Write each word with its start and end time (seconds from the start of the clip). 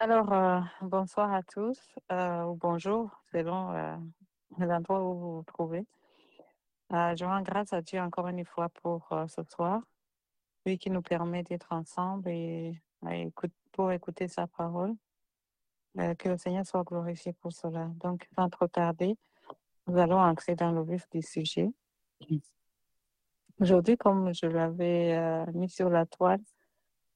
Alors, 0.00 0.32
euh, 0.32 0.60
bonsoir 0.80 1.32
à 1.32 1.42
tous, 1.42 1.80
euh, 2.12 2.44
ou 2.44 2.54
bonjour, 2.54 3.10
selon 3.32 3.72
euh, 3.72 3.96
l'endroit 4.60 5.02
où 5.02 5.18
vous 5.18 5.36
vous 5.38 5.42
trouvez. 5.42 5.88
Euh, 6.92 7.16
je 7.16 7.24
rends 7.24 7.42
grâce 7.42 7.72
à 7.72 7.82
Dieu 7.82 8.00
encore 8.00 8.28
une 8.28 8.44
fois 8.44 8.68
pour 8.68 9.08
ce 9.26 9.42
soir, 9.42 9.82
lui 10.64 10.78
qui 10.78 10.90
nous 10.90 11.02
permet 11.02 11.42
d'être 11.42 11.72
ensemble 11.72 12.28
et, 12.28 12.80
pour 13.72 13.90
écouter 13.90 14.28
sa 14.28 14.46
parole. 14.46 14.94
Que 15.96 16.28
le 16.28 16.36
Seigneur 16.36 16.64
soit 16.64 16.84
glorifié 16.84 17.32
pour 17.32 17.52
cela. 17.52 17.86
Donc, 17.96 18.28
sans 18.36 18.48
trop 18.48 18.68
tarder, 18.68 19.16
nous 19.88 19.98
allons 19.98 20.20
entrer 20.20 20.54
dans 20.54 20.70
le 20.70 20.84
vif 20.84 21.10
du 21.10 21.22
sujet. 21.22 21.72
Aujourd'hui, 23.60 23.96
comme 23.96 24.32
je 24.32 24.46
l'avais 24.46 25.44
mis 25.54 25.68
sur 25.68 25.90
la 25.90 26.06
toile, 26.06 26.40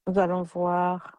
nous 0.09 0.19
allons 0.19 0.43
voir 0.43 1.17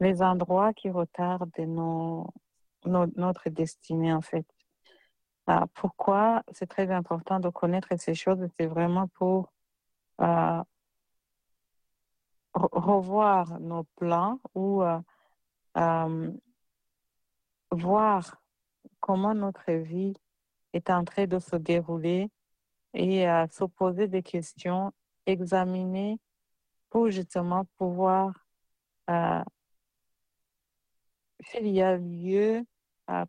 les 0.00 0.22
endroits 0.22 0.72
qui 0.74 0.90
retardent 0.90 1.50
nos, 1.58 2.30
notre 2.84 3.48
destinée, 3.48 4.12
en 4.12 4.20
fait. 4.20 4.46
Ah, 5.46 5.66
pourquoi 5.74 6.42
c'est 6.52 6.66
très 6.66 6.90
important 6.90 7.40
de 7.40 7.48
connaître 7.48 7.88
ces 7.98 8.14
choses? 8.14 8.46
C'est 8.58 8.66
vraiment 8.66 9.08
pour 9.08 9.52
euh, 10.20 10.62
re- 12.54 12.68
revoir 12.72 13.58
nos 13.60 13.84
plans 13.96 14.40
ou 14.54 14.82
euh, 14.82 15.00
euh, 15.78 16.32
voir 17.70 18.42
comment 19.00 19.34
notre 19.34 19.72
vie 19.72 20.14
est 20.72 20.90
en 20.90 21.04
train 21.04 21.26
de 21.26 21.38
se 21.38 21.56
dérouler 21.56 22.30
et 22.94 23.24
se 23.50 23.64
poser 23.64 24.08
des 24.08 24.22
questions, 24.22 24.92
examiner 25.26 26.18
pour 26.90 27.10
justement 27.10 27.64
pouvoir, 27.76 28.32
s'il 31.40 31.68
y 31.68 31.82
a 31.82 31.96
lieu 31.96 32.64
à 33.06 33.26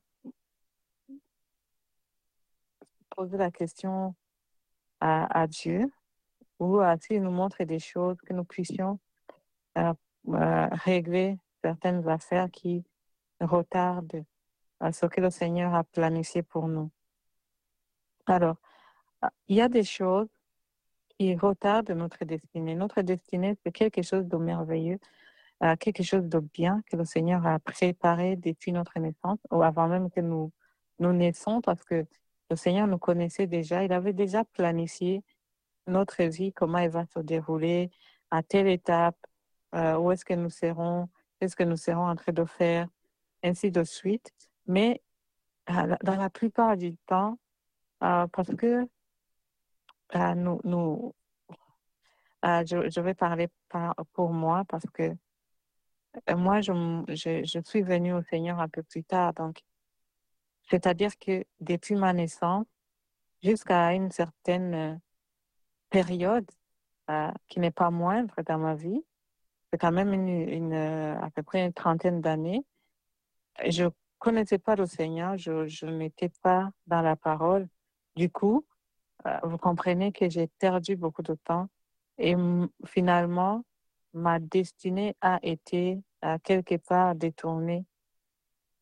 poser 3.09 3.37
la 3.37 3.51
question 3.51 4.15
à, 5.01 5.47
Dieu 5.47 5.91
ou 6.59 6.79
à 6.79 6.97
s'il 6.97 7.23
nous 7.23 7.31
montre 7.31 7.63
des 7.63 7.79
choses 7.79 8.17
que 8.21 8.33
nous 8.33 8.43
puissions 8.43 8.99
euh, 9.77 9.93
euh, 10.29 10.67
régler 10.71 11.37
certaines 11.61 12.07
affaires 12.07 12.49
qui 12.51 12.83
retardent 13.39 14.25
ce 14.91 15.05
que 15.05 15.21
le 15.21 15.29
Seigneur 15.29 15.73
a 15.73 15.83
planifié 15.83 16.43
pour 16.43 16.67
nous. 16.67 16.89
Alors, 18.25 18.57
il 19.47 19.55
y 19.57 19.61
a 19.61 19.69
des 19.69 19.83
choses 19.83 20.29
qui 21.17 21.35
retardent 21.35 21.91
notre 21.91 22.23
destinée. 22.23 22.75
Notre 22.75 23.01
destinée, 23.01 23.57
c'est 23.63 23.71
quelque 23.71 24.01
chose 24.01 24.25
de 24.25 24.37
merveilleux, 24.37 24.99
quelque 25.79 26.03
chose 26.03 26.23
de 26.23 26.39
bien 26.39 26.81
que 26.89 26.95
le 26.95 27.05
Seigneur 27.05 27.45
a 27.45 27.59
préparé 27.59 28.35
depuis 28.37 28.71
notre 28.71 28.97
naissance 28.99 29.39
ou 29.51 29.61
avant 29.61 29.87
même 29.87 30.09
que 30.09 30.21
nous, 30.21 30.51
nous 30.99 31.11
naissons 31.11 31.61
parce 31.61 31.83
que 31.83 32.05
le 32.49 32.55
Seigneur 32.55 32.87
nous 32.87 32.97
connaissait 32.97 33.47
déjà. 33.47 33.83
Il 33.83 33.93
avait 33.93 34.13
déjà 34.13 34.43
planifié 34.43 35.23
notre 35.87 36.23
vie, 36.23 36.53
comment 36.53 36.77
elle 36.77 36.91
va 36.91 37.05
se 37.05 37.19
dérouler, 37.19 37.91
à 38.31 38.43
telle 38.43 38.67
étape, 38.67 39.17
euh, 39.75 39.97
où 39.97 40.11
est-ce 40.11 40.25
que 40.25 40.33
nous 40.33 40.49
serons, 40.49 41.09
qu'est-ce 41.39 41.55
que 41.55 41.63
nous 41.63 41.77
serons 41.77 42.07
en 42.07 42.15
train 42.15 42.31
de 42.31 42.45
faire, 42.45 42.87
ainsi 43.43 43.71
de 43.71 43.83
suite. 43.83 44.31
Mais 44.67 45.01
euh, 45.69 45.95
dans 46.03 46.15
la 46.15 46.29
plupart 46.29 46.77
du 46.77 46.95
temps, 47.05 47.37
euh, 48.03 48.27
parce 48.27 48.55
que 48.55 48.87
nous, 50.35 51.13
je, 52.43 53.01
vais 53.01 53.13
parler 53.13 53.47
par- 53.69 53.95
pour 54.13 54.31
moi 54.31 54.63
parce 54.67 54.85
que 54.93 55.15
moi, 56.35 56.61
je, 56.61 56.71
je, 57.09 57.59
suis 57.65 57.81
venue 57.81 58.13
au 58.13 58.21
Seigneur 58.23 58.59
un 58.59 58.69
peu 58.69 58.83
plus 58.83 59.03
tard. 59.03 59.33
Donc, 59.33 59.61
c'est-à-dire 60.69 61.17
que 61.17 61.43
depuis 61.59 61.95
ma 61.95 62.13
naissance 62.13 62.67
jusqu'à 63.41 63.93
une 63.93 64.11
certaine 64.11 64.73
euh, 64.73 64.95
période 65.89 66.49
euh, 67.09 67.31
qui 67.47 67.59
n'est 67.59 67.71
pas 67.71 67.89
moindre 67.89 68.35
dans 68.45 68.57
ma 68.57 68.75
vie, 68.75 69.03
c'est 69.71 69.79
quand 69.79 69.91
même 69.91 70.13
une, 70.13 70.73
euh, 70.73 71.19
à 71.19 71.29
peu 71.31 71.43
près 71.43 71.65
une 71.65 71.73
trentaine 71.73 72.21
d'années, 72.21 72.65
je 73.67 73.85
connaissais 74.17 74.57
pas 74.57 74.75
le 74.75 74.85
Seigneur, 74.85 75.37
je, 75.37 75.67
je 75.67 75.85
n'étais 75.85 76.29
pas 76.41 76.71
dans 76.87 77.01
la 77.01 77.15
parole. 77.15 77.67
Du 78.15 78.29
coup, 78.29 78.65
euh, 79.25 79.37
vous 79.43 79.57
comprenez 79.57 80.11
que 80.11 80.29
j'ai 80.29 80.47
perdu 80.59 80.95
beaucoup 80.95 81.21
de 81.21 81.35
temps 81.35 81.67
et 82.17 82.35
finalement, 82.85 83.63
ma 84.13 84.39
destinée 84.39 85.15
a 85.21 85.39
été 85.41 86.01
euh, 86.25 86.37
quelque 86.43 86.75
part 86.77 87.15
détournée 87.15 87.85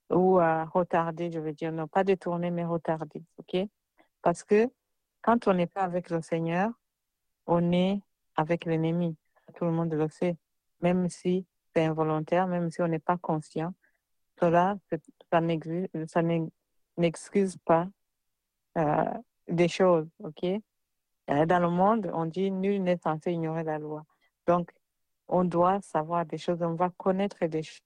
ou 0.09 0.39
euh, 0.39 0.63
retardée, 0.65 1.31
je 1.31 1.39
veux 1.39 1.53
dire, 1.53 1.71
non 1.71 1.87
pas 1.87 2.03
détournée, 2.03 2.51
mais 2.51 2.65
retardée, 2.65 3.23
ok? 3.37 3.67
Parce 4.21 4.43
que 4.43 4.69
quand 5.21 5.47
on 5.47 5.53
n'est 5.53 5.67
pas 5.67 5.81
avec 5.81 6.09
le 6.09 6.21
Seigneur, 6.21 6.71
on 7.45 7.71
est 7.71 8.01
avec 8.35 8.65
l'ennemi. 8.65 9.17
Tout 9.55 9.65
le 9.65 9.71
monde 9.71 9.93
le 9.93 10.07
sait, 10.09 10.37
même 10.81 11.09
si 11.09 11.45
c'est 11.73 11.85
involontaire, 11.85 12.47
même 12.47 12.71
si 12.71 12.81
on 12.81 12.87
n'est 12.87 12.99
pas 12.99 13.17
conscient. 13.17 13.73
Cela, 14.39 14.77
ça 15.31 16.21
n'excuse 16.97 17.57
pas 17.65 17.87
euh, 18.77 19.03
des 19.47 19.67
choses, 19.67 20.07
ok? 20.19 20.43
Euh, 21.29 21.45
Dans 21.45 21.59
le 21.59 21.69
monde, 21.69 22.09
on 22.13 22.25
dit 22.25 22.51
nul 22.51 22.83
n'est 22.83 22.97
censé 22.97 23.31
ignorer 23.31 23.63
la 23.63 23.79
loi. 23.79 24.03
Donc, 24.45 24.71
on 25.27 25.43
doit 25.43 25.81
savoir 25.81 26.25
des 26.25 26.37
choses, 26.37 26.61
on 26.61 26.75
va 26.75 26.89
connaître 26.89 27.45
des 27.45 27.63
choses. 27.63 27.81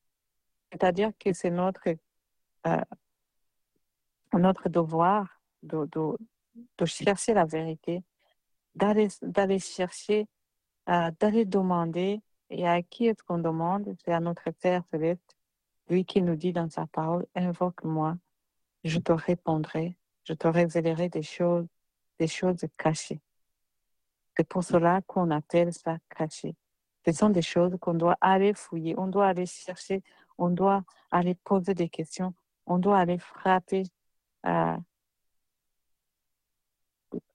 C'est-à-dire 0.72 1.12
que 1.20 1.34
c'est 1.34 1.50
notre, 1.50 1.90
euh, 2.68 2.82
notre 4.34 4.70
devoir 4.70 5.42
de, 5.64 5.88
de, 6.78 6.86
chercher 6.86 7.34
la 7.34 7.46
vérité, 7.46 8.04
d'aller 8.76 9.10
d'aller 9.22 9.60
chercher, 9.60 10.28
euh, 10.90 11.12
d'aller 11.20 11.46
demander. 11.46 12.22
Et 12.50 12.68
à 12.68 12.82
qui 12.82 13.08
est-ce 13.08 13.24
qu'on 13.24 13.38
demande? 13.38 13.96
C'est 14.04 14.12
à 14.12 14.20
notre 14.20 14.52
Père 14.52 14.84
céleste, 14.92 15.38
lui 15.90 16.04
qui 16.06 16.22
nous 16.22 16.36
dit 16.36 16.52
dans 16.52 16.70
sa 16.70 16.86
parole, 16.88 17.26
invoque-moi, 17.36 18.18
je 18.84 19.00
te 19.00 19.14
répondrai, 19.14 19.96
je 20.26 20.34
te 20.34 20.48
révélerai 20.48 21.10
des 21.10 21.24
choses, 21.24 21.68
des 22.20 22.28
choses 22.28 22.66
cachées. 22.78 23.22
C'est 24.36 24.48
pour 24.48 24.64
cela 24.64 25.02
qu'on 25.08 25.32
appelle 25.32 25.74
ça 25.74 25.98
caché. 26.10 26.56
Ce 27.06 27.12
sont 27.12 27.30
des 27.30 27.42
choses 27.42 27.76
qu'on 27.80 27.94
doit 27.96 28.18
aller 28.22 28.54
fouiller, 28.54 28.96
on 28.98 29.08
doit 29.08 29.28
aller 29.28 29.46
chercher, 29.46 30.04
on 30.38 30.50
doit 30.50 30.84
aller 31.10 31.36
poser 31.36 31.74
des 31.74 31.90
questions, 31.90 32.34
on 32.66 32.78
doit 32.78 33.00
aller 33.00 33.18
frapper 33.18 33.84
euh, 34.46 34.78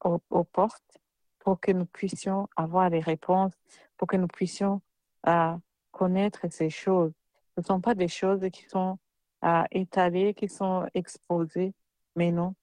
aux, 0.05 0.45
portes 0.45 0.99
pour 1.41 1.61
que 1.61 1.73
nous 1.73 1.87
puissions 1.87 2.49
avoir 2.57 2.91
les 2.91 3.01
réponses, 3.01 3.53
pour 3.97 4.09
que 4.09 4.17
nous 4.17 4.29
puissions 4.29 4.81
euh, 5.27 5.57
connaître 5.91 6.47
ces 6.51 6.71
choses. 6.71 7.13
Ce 7.55 7.61
ne 7.61 7.65
sont 7.65 7.81
pas 7.81 7.95
des 7.95 8.09
choses 8.09 8.47
qui 8.53 8.69
sont 8.69 8.99
euh, 9.45 9.65
étalées, 9.71 10.35
qui 10.35 10.49
sont 10.49 10.87
exposées, 10.95 11.75
mais 12.15 12.31
non, 12.31 12.55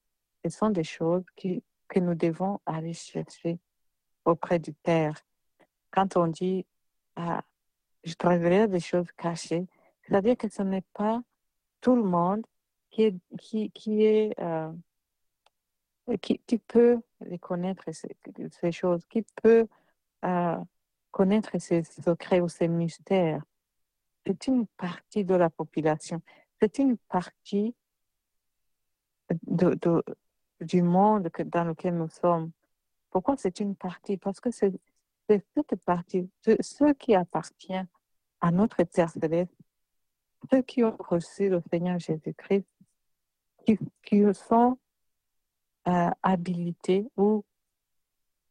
ce 0.44 0.50
sont 0.50 0.70
des 0.70 0.84
choses 0.84 1.26
qui, 1.36 1.64
que 1.88 2.00
nous 2.00 2.16
devons 2.16 2.60
aller 2.66 2.94
chercher 2.94 3.60
auprès 4.26 4.60
du 4.60 4.74
Père. 4.74 5.16
Quand 5.92 6.18
on 6.18 6.28
dit 6.28 6.66
euh, 7.20 7.42
je 8.04 8.66
des 8.68 8.80
choses 8.80 9.12
cachées, 9.14 9.68
c'est-à-dire 10.02 10.38
que 10.38 10.50
ce 10.50 10.64
n'est 10.64 10.84
pas 10.94 11.22
tout 11.82 11.96
le 11.96 12.04
monde 12.04 12.46
qui 12.90 13.20
qui, 13.40 13.72
qui 13.72 14.04
est 14.04 14.34
euh, 14.40 14.72
qui, 16.22 16.58
peut 16.60 17.00
les 17.22 17.40
connaître, 17.40 17.86
ces, 17.92 18.72
choses, 18.72 19.06
qui 19.06 19.24
peut 19.42 19.68
euh, 20.26 20.58
connaître 21.12 21.58
ces 21.60 21.84
secrets 21.84 22.42
ou 22.42 22.50
ces 22.50 22.68
mystères. 22.68 23.42
C'est 24.26 24.48
une 24.48 24.68
partie 24.68 25.24
de 25.24 25.36
la 25.36 25.50
population. 25.50 26.22
C'est 26.62 26.78
une 26.80 26.98
partie 26.98 27.76
de, 29.48 30.04
du 30.62 30.82
monde 30.82 31.30
que, 31.30 31.44
dans 31.44 31.66
lequel 31.66 31.96
nous 31.98 32.10
sommes. 32.10 32.52
Pourquoi 33.10 33.38
c'est 33.38 33.60
une 33.60 33.76
partie? 33.76 34.18
Parce 34.18 34.40
que 34.40 34.52
c'est 34.52 34.74
cette 35.54 35.76
partie, 35.84 36.30
ce, 36.42 36.94
qui 36.94 37.16
appartient 37.16 37.74
à 38.42 38.52
notre 38.52 38.84
Père 38.84 39.10
céleste, 39.10 39.56
ceux 40.52 40.62
qui 40.62 40.84
ont 40.84 40.96
reçu 41.00 41.50
le 41.50 41.62
Seigneur 41.72 42.00
Jésus-Christ, 42.00 42.66
qui, 43.66 43.78
qui 44.04 44.24
sont 44.34 44.78
euh, 45.88 46.10
habilités 46.22 47.10
ou 47.16 47.44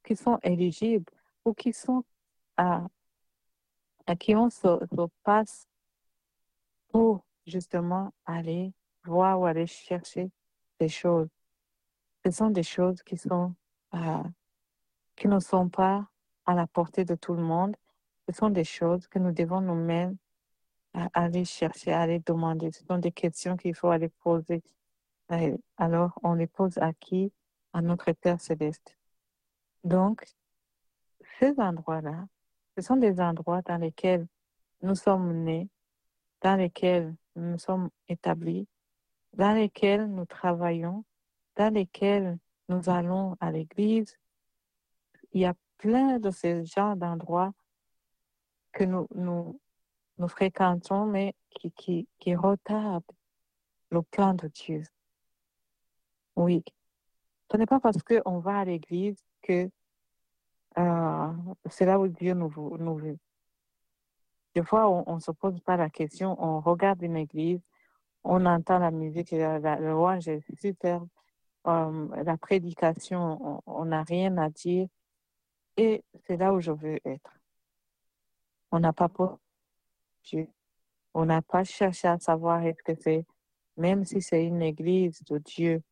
qui 0.05 0.17
sont 0.17 0.39
éligibles 0.43 1.13
ou 1.45 1.55
qui 1.55 1.73
sont 1.73 2.05
à, 2.57 2.87
à 4.07 4.17
qui 4.17 4.35
ont 4.35 4.51
ce, 4.51 4.79
ce 4.91 5.07
passe 5.23 5.67
pour 6.89 7.25
justement 7.47 8.13
aller 8.25 8.73
voir 9.05 9.41
ou 9.41 9.47
aller 9.47 9.67
chercher 9.67 10.31
des 10.79 10.89
choses. 10.89 11.29
Ce 12.25 12.31
sont 12.31 12.51
des 12.51 12.63
choses 12.63 13.03
qui 13.03 13.17
sont 13.17 13.55
euh, 13.95 14.23
qui 15.17 15.29
ne 15.29 15.39
sont 15.39 15.69
pas 15.69 16.09
à 16.47 16.55
la 16.55 16.67
portée 16.67 17.05
de 17.05 17.15
tout 17.15 17.35
le 17.35 17.43
monde. 17.43 17.77
Ce 18.29 18.35
sont 18.35 18.51
des 18.51 18.65
choses 18.65 19.07
que 19.09 19.19
nous 19.19 19.33
devons 19.33 19.61
nous-mêmes 19.61 20.17
à 20.95 21.09
aller 21.15 21.45
chercher, 21.45 21.93
aller 21.93 22.21
demander. 22.21 22.71
Ce 22.73 22.85
sont 22.85 22.99
des 22.99 23.13
questions 23.13 23.57
qu'il 23.57 23.75
faut 23.75 23.89
aller 23.89 24.09
poser. 24.09 24.63
Alors, 25.77 26.19
on 26.23 26.35
les 26.35 26.47
pose 26.47 26.79
à 26.79 26.93
qui? 26.93 27.33
À 27.73 27.81
notre 27.81 28.13
Père 28.13 28.39
céleste. 28.41 28.99
Donc, 29.83 30.25
ces 31.39 31.59
endroits-là, 31.59 32.27
ce 32.77 32.83
sont 32.83 32.97
des 32.97 33.19
endroits 33.19 33.63
dans 33.63 33.79
lesquels 33.79 34.27
nous 34.83 34.95
sommes 34.95 35.33
nés, 35.45 35.71
dans 36.43 36.57
lesquels 36.57 37.15
nous 37.35 37.59
sommes 37.59 37.89
établis, 38.09 38.69
dans 39.33 39.55
lesquels 39.55 40.07
nous 40.07 40.27
travaillons, 40.27 41.05
dans 41.57 41.73
lesquels 41.73 42.39
nous 42.69 42.91
allons 42.91 43.37
à 43.41 43.51
l'église. 43.51 44.19
Il 45.33 45.41
y 45.41 45.47
a 45.47 45.55
plein 45.83 46.21
de 46.21 46.31
ces 46.31 46.65
genres 46.65 46.95
d'endroits 46.95 47.53
que 48.73 48.85
nous, 48.85 49.09
nous, 49.17 50.29
fréquentons, 50.29 51.07
mais 51.07 51.35
qui, 51.51 51.73
qui, 51.73 52.09
qui 52.21 52.37
retardent 52.37 53.03
le 53.91 54.01
plan 54.03 54.33
de 54.33 54.47
Dieu. 54.47 54.85
Oui. 56.37 56.65
Ce 57.51 57.57
n'est 57.57 57.67
pas 57.67 57.81
parce 57.81 58.01
qu'on 58.05 58.39
va 58.39 58.61
à 58.61 58.65
l'église 58.65 59.19
que 59.43 59.69
euh, 60.79 61.33
c'est 61.69 61.85
là 61.85 61.99
où 61.99 62.07
Dieu 62.07 62.35
nous, 62.35 62.49
veut. 62.49 63.19
Des 64.55 64.63
fois, 64.63 64.89
on 64.89 65.17
ne 65.17 65.21
se 65.21 65.33
pose 65.33 65.59
pas 65.63 65.77
la 65.77 65.91
question, 65.91 66.37
on 66.39 66.61
regarde 66.61 67.03
une 67.03 67.17
église, 67.17 67.61
on 68.23 68.47
entend 68.47 68.79
la 68.79 68.93
musique, 68.93 69.33
la, 69.33 69.59
la 69.59 69.81
louange 69.81 70.29
est 70.29 70.45
euh, 71.67 72.23
la 72.25 72.37
prédication, 72.37 73.63
on 73.67 73.85
n'a 73.87 74.05
rien 74.05 74.39
à 74.39 74.49
dire. 74.49 74.87
Et 75.77 76.05
c'est 76.27 76.37
là 76.37 76.53
où 76.53 76.61
je 76.61 76.73
veux 76.73 76.99
être. 77.05 77.33
On 78.71 78.81
n'a 78.81 78.93
pas 78.93 79.11
Dieu. 80.25 80.49
On 81.15 81.27
n'a 81.27 81.43
pas 81.43 81.65
cherché 81.65 82.09
à 82.09 82.19
savoir 82.19 82.63
est-ce 82.63 82.83
que 82.83 82.95
c'est, 83.01 83.27
même 83.77 84.05
si 84.05 84.23
c'est 84.23 84.45
une 84.45 84.63
église 84.63 85.23
de 85.25 85.39
Dieu 85.39 85.83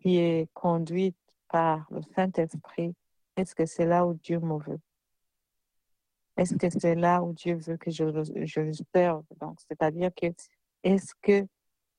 qui 0.00 0.16
est 0.18 0.48
conduite 0.54 1.16
par 1.48 1.86
le 1.90 2.02
Saint-Esprit, 2.14 2.94
est-ce 3.36 3.54
que 3.54 3.66
c'est 3.66 3.86
là 3.86 4.06
où 4.06 4.14
Dieu 4.14 4.40
me 4.40 4.58
veut? 4.58 4.80
Est-ce 6.36 6.56
que 6.56 6.68
c'est 6.68 6.94
là 6.94 7.22
où 7.22 7.32
Dieu 7.32 7.54
veut 7.54 7.76
que 7.76 7.90
je, 7.90 8.04
je 8.44 8.72
serve? 8.94 9.24
Donc, 9.40 9.60
c'est-à-dire 9.68 10.10
que, 10.14 10.26
est-ce 10.82 11.14
que 11.22 11.46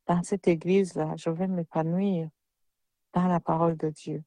dans 0.08 0.24
cette 0.24 0.48
église-là, 0.48 1.14
je 1.18 1.30
vais 1.30 1.48
m'épanouir 1.48 2.30
dans 3.14 3.28
la 3.28 3.40
parole 3.40 3.78
de 3.78 3.90
Dieu? 3.90 4.24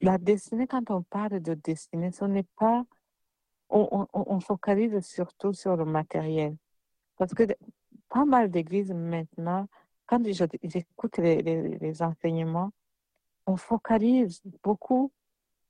La 0.00 0.18
destinée, 0.18 0.66
quand 0.66 0.90
on 0.90 1.02
parle 1.02 1.40
de 1.40 1.54
destinée, 1.54 2.10
ce 2.10 2.24
n'est 2.24 2.46
pas, 2.56 2.84
on, 3.68 3.88
on, 3.92 4.08
on, 4.12 4.40
focalise 4.40 5.00
surtout 5.06 5.52
sur 5.52 5.76
le 5.76 5.84
matériel. 5.84 6.56
Parce 7.16 7.34
que 7.34 7.44
pas 8.08 8.24
mal 8.24 8.50
d'églises 8.50 8.92
maintenant, 8.92 9.68
quand 10.06 10.22
j'écoute 10.24 11.18
les, 11.18 11.42
les, 11.42 11.78
les 11.78 12.02
enseignements, 12.02 12.72
on 13.46 13.56
focalise 13.56 14.40
beaucoup 14.62 15.12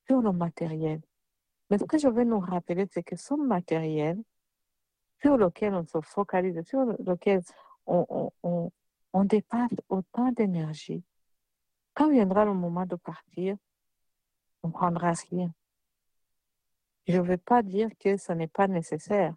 sur 0.06 0.22
le 0.22 0.32
matériel. 0.32 1.00
Mais 1.68 1.78
ce 1.78 1.84
que 1.84 1.98
je 1.98 2.08
veux 2.08 2.24
nous 2.24 2.40
rappeler, 2.40 2.86
c'est 2.90 3.02
que 3.02 3.16
ce 3.16 3.34
matériel 3.34 4.22
sur 5.20 5.36
lequel 5.36 5.74
on 5.74 5.84
se 5.84 6.00
focalise, 6.00 6.62
sur 6.66 6.84
lequel 6.84 7.42
on, 7.86 8.06
on, 8.08 8.32
on, 8.42 8.72
on 9.12 9.24
dépasse 9.24 9.74
autant 9.88 10.30
d'énergie, 10.32 11.02
quand 11.94 12.10
viendra 12.10 12.44
le 12.44 12.54
moment 12.54 12.86
de 12.86 12.96
partir, 12.96 13.56
on 14.62 14.68
ne 14.68 14.72
prendra 14.72 15.12
rien. 15.30 15.52
Je 17.06 17.18
ne 17.18 17.22
veux 17.22 17.36
pas 17.38 17.62
dire 17.62 17.88
que 17.98 18.16
ce 18.16 18.32
n'est 18.32 18.48
pas 18.48 18.68
nécessaire. 18.68 19.34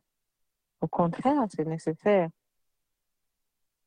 Au 0.81 0.87
contraire, 0.87 1.45
c'est 1.49 1.65
nécessaire. 1.65 2.29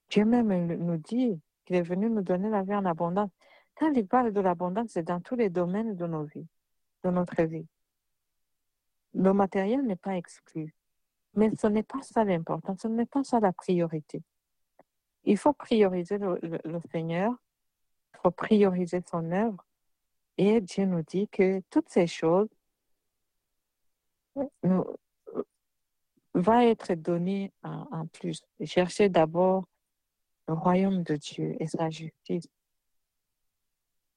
Dieu 0.09 0.25
même 0.25 0.49
nous 0.77 0.97
dit 0.97 1.41
qu'il 1.65 1.77
est 1.77 1.83
venu 1.83 2.09
nous 2.09 2.23
donner 2.23 2.49
la 2.49 2.63
vie 2.63 2.75
en 2.75 2.85
abondance. 2.85 3.31
Quand 3.75 3.93
il 3.93 4.07
parle 4.07 4.33
de 4.33 4.41
l'abondance, 4.41 4.91
c'est 4.91 5.03
dans 5.03 5.21
tous 5.21 5.37
les 5.37 5.51
domaines 5.51 5.97
de 5.97 6.07
nos 6.07 6.25
vies, 6.25 6.47
de 7.05 7.11
notre 7.11 7.43
vie. 7.43 7.67
Le 9.15 9.33
matériel 9.33 9.83
n'est 9.83 9.97
pas 9.97 10.17
exclu. 10.17 10.75
Mais 11.35 11.55
ce 11.57 11.67
n'est 11.67 11.83
pas 11.83 12.01
ça 12.01 12.25
l'important, 12.25 12.77
ce 12.79 12.89
n'est 12.89 13.07
pas 13.07 13.23
ça 13.23 13.41
la 13.41 13.53
priorité. 13.53 14.23
Il 15.25 15.37
faut 15.37 15.53
prioriser 15.53 16.19
le, 16.19 16.39
Seigneur, 16.91 17.33
il 18.15 18.19
faut 18.23 18.31
prioriser 18.31 19.03
son 19.11 19.31
œuvre. 19.33 19.63
Et 20.39 20.61
Dieu 20.61 20.85
nous 20.85 21.03
dit 21.03 21.29
que 21.29 21.61
toutes 21.71 21.89
ces 21.89 22.07
choses 22.07 22.49
nous, 24.63 24.85
va 26.35 26.67
être 26.67 26.95
données 26.95 27.53
en, 27.63 28.07
plus. 28.07 28.43
Cherchez 28.65 29.09
d'abord 29.09 29.65
le 30.49 30.55
royaume 30.55 31.03
de 31.03 31.17
Dieu 31.17 31.57
et 31.59 31.67
sa 31.67 31.89
justice 31.89 32.47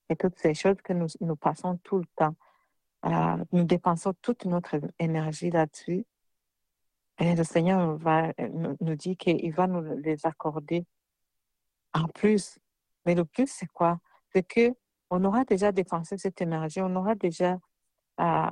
et 0.10 0.16
toutes 0.16 0.38
ces 0.38 0.54
choses 0.54 0.81
que 0.83 0.92
nous, 0.92 1.07
nous 1.21 1.36
passons 1.36 1.77
tout 1.77 2.00
le 2.00 2.06
temps. 2.16 2.36
Euh, 3.06 3.45
nous 3.54 3.63
dépensons 3.63 4.13
toute 4.21 4.45
notre 4.45 4.80
énergie 4.98 5.51
là-dessus. 5.51 6.06
Et 7.19 7.36
le 7.36 7.44
Seigneur 7.44 7.95
va, 7.98 8.33
nous 8.81 8.95
dit 8.95 9.16
qu'il 9.16 9.54
va 9.54 9.68
nous 9.68 9.81
les 10.01 10.25
accorder 10.25 10.86
en 11.94 12.07
plus. 12.07 12.60
Mais 13.06 13.16
le 13.16 13.24
plus, 13.24 13.50
c'est 13.50 13.68
quoi? 13.68 14.00
C'est 14.33 14.44
que 14.44 14.74
on 15.10 15.24
aura 15.24 15.44
déjà 15.46 15.72
dépensé 15.72 16.18
cette 16.18 16.42
énergie, 16.42 16.82
on 16.82 16.96
aura 16.96 17.16
déjà 17.16 17.60
euh, 18.20 18.50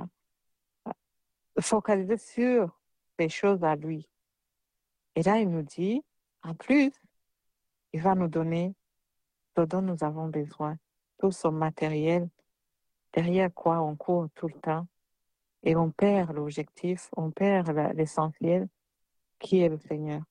focalisé 1.59 2.17
sur 2.17 2.79
ces 3.19 3.29
choses 3.29 3.63
à 3.63 3.75
lui. 3.75 4.07
Et 5.15 5.23
là, 5.23 5.39
il 5.39 5.49
nous 5.49 5.63
dit, 5.63 6.03
en 6.43 6.53
plus, 6.53 6.91
il 7.93 8.01
va 8.01 8.15
nous 8.15 8.27
donner 8.27 8.75
ce 9.55 9.61
dont 9.61 9.81
nous 9.81 10.03
avons 10.03 10.27
besoin 10.27 10.77
tout 11.17 11.31
son 11.31 11.51
matériel, 11.51 12.29
derrière 13.13 13.51
quoi 13.53 13.81
on 13.81 13.95
court 13.95 14.27
tout 14.35 14.47
le 14.47 14.59
temps, 14.59 14.87
et 15.63 15.75
on 15.75 15.89
perd 15.89 16.35
l'objectif, 16.35 17.09
on 17.17 17.31
perd 17.31 17.69
l'essentiel 17.95 18.67
qui 19.39 19.61
est 19.61 19.69
le 19.69 19.79
Seigneur. 19.79 20.21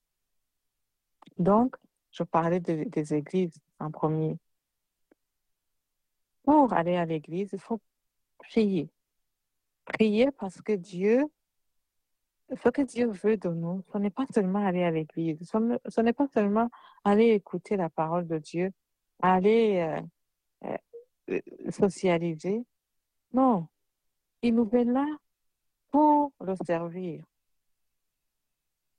Donc, 1.37 1.75
je 2.11 2.23
parlais 2.23 2.59
de, 2.59 2.85
des 2.85 3.13
églises 3.13 3.59
en 3.79 3.91
premier. 3.91 4.39
Pour 6.47 6.71
aller 6.71 6.95
à 6.95 7.03
l'église, 7.03 7.49
il 7.51 7.59
faut 7.59 7.81
prier. 8.37 8.89
Prier 9.83 10.31
parce 10.31 10.61
que 10.61 10.71
Dieu, 10.71 11.25
ce 12.63 12.69
que 12.69 12.83
Dieu 12.83 13.07
veut 13.11 13.35
de 13.35 13.49
nous, 13.49 13.83
ce 13.91 13.97
n'est 13.97 14.11
pas 14.11 14.25
seulement 14.33 14.65
aller 14.65 14.81
à 14.85 14.89
l'église, 14.89 15.39
ce 15.43 16.01
n'est 16.01 16.13
pas 16.13 16.27
seulement 16.33 16.69
aller 17.03 17.31
écouter 17.31 17.75
la 17.75 17.89
parole 17.89 18.27
de 18.27 18.37
Dieu, 18.37 18.71
aller 19.21 20.01
euh, 20.63 20.77
euh, 21.31 21.41
socialiser. 21.69 22.63
Non, 23.33 23.67
il 24.41 24.55
nous 24.55 24.69
est 24.71 24.85
là 24.85 25.05
pour 25.91 26.31
le 26.39 26.55
servir. 26.65 27.25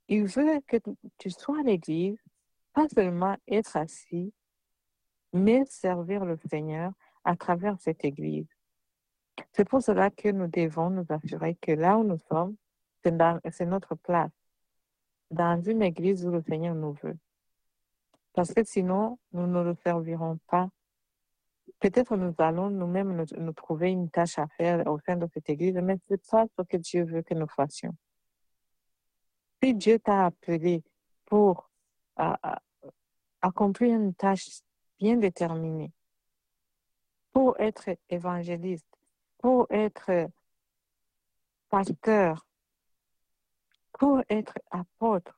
Il 0.07 0.25
veut 0.25 0.61
que 0.67 0.77
tu 1.17 1.31
sois 1.31 1.61
à 1.61 1.63
l'église, 1.63 2.21
pas 2.73 2.87
seulement 2.89 3.35
être 3.47 3.75
assis, 3.75 4.31
mais 5.33 5.65
servir 5.65 6.25
le 6.25 6.37
Seigneur 6.47 6.93
à 7.29 7.35
travers 7.35 7.79
cette 7.79 8.03
église. 8.03 8.47
C'est 9.51 9.67
pour 9.67 9.81
cela 9.81 10.09
que 10.09 10.29
nous 10.29 10.47
devons 10.47 10.89
nous 10.89 11.05
assurer 11.09 11.55
que 11.55 11.71
là 11.71 11.97
où 11.97 12.03
nous 12.03 12.17
sommes, 12.17 12.55
c'est 13.03 13.65
notre 13.65 13.95
place, 13.95 14.31
dans 15.31 15.61
une 15.61 15.81
église 15.81 16.25
où 16.25 16.31
le 16.31 16.41
Seigneur 16.41 16.75
nous 16.75 16.93
veut. 17.03 17.17
Parce 18.33 18.53
que 18.53 18.63
sinon, 18.63 19.19
nous 19.31 19.47
ne 19.47 19.61
le 19.63 19.75
servirons 19.83 20.39
pas 20.47 20.69
peut-être 21.79 22.15
nous 22.17 22.33
allons 22.37 22.69
nous-mêmes 22.69 23.25
nous, 23.37 23.53
trouver 23.53 23.91
une 23.91 24.09
tâche 24.09 24.37
à 24.39 24.47
faire 24.47 24.85
au 24.87 24.99
sein 24.99 25.15
de 25.15 25.27
cette 25.33 25.49
église, 25.49 25.75
mais 25.75 25.97
c'est 26.07 26.25
pas 26.29 26.45
ce 26.57 26.63
que 26.63 26.77
Dieu 26.77 27.05
veut 27.05 27.21
que 27.21 27.33
nous 27.33 27.47
fassions. 27.47 27.95
Si 29.61 29.73
Dieu 29.73 29.99
t'a 29.99 30.25
appelé 30.27 30.83
pour 31.25 31.69
euh, 32.19 32.33
accomplir 33.41 33.95
une 33.95 34.13
tâche 34.13 34.61
bien 34.99 35.17
déterminée, 35.17 35.91
pour 37.33 37.59
être 37.59 37.89
évangéliste, 38.09 38.87
pour 39.37 39.67
être 39.69 40.29
pasteur, 41.69 42.45
pour 43.93 44.21
être 44.29 44.53
apôtre, 44.71 45.35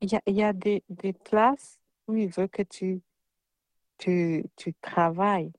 il 0.00 0.20
y 0.26 0.42
a, 0.42 0.52
des, 0.52 0.84
des 0.90 1.14
places 1.14 1.80
où 2.06 2.14
il 2.14 2.28
veut 2.28 2.48
que 2.48 2.62
tu 2.62 3.02
tu, 3.98 4.44
tu 4.56 4.74
travailles. 4.74 5.52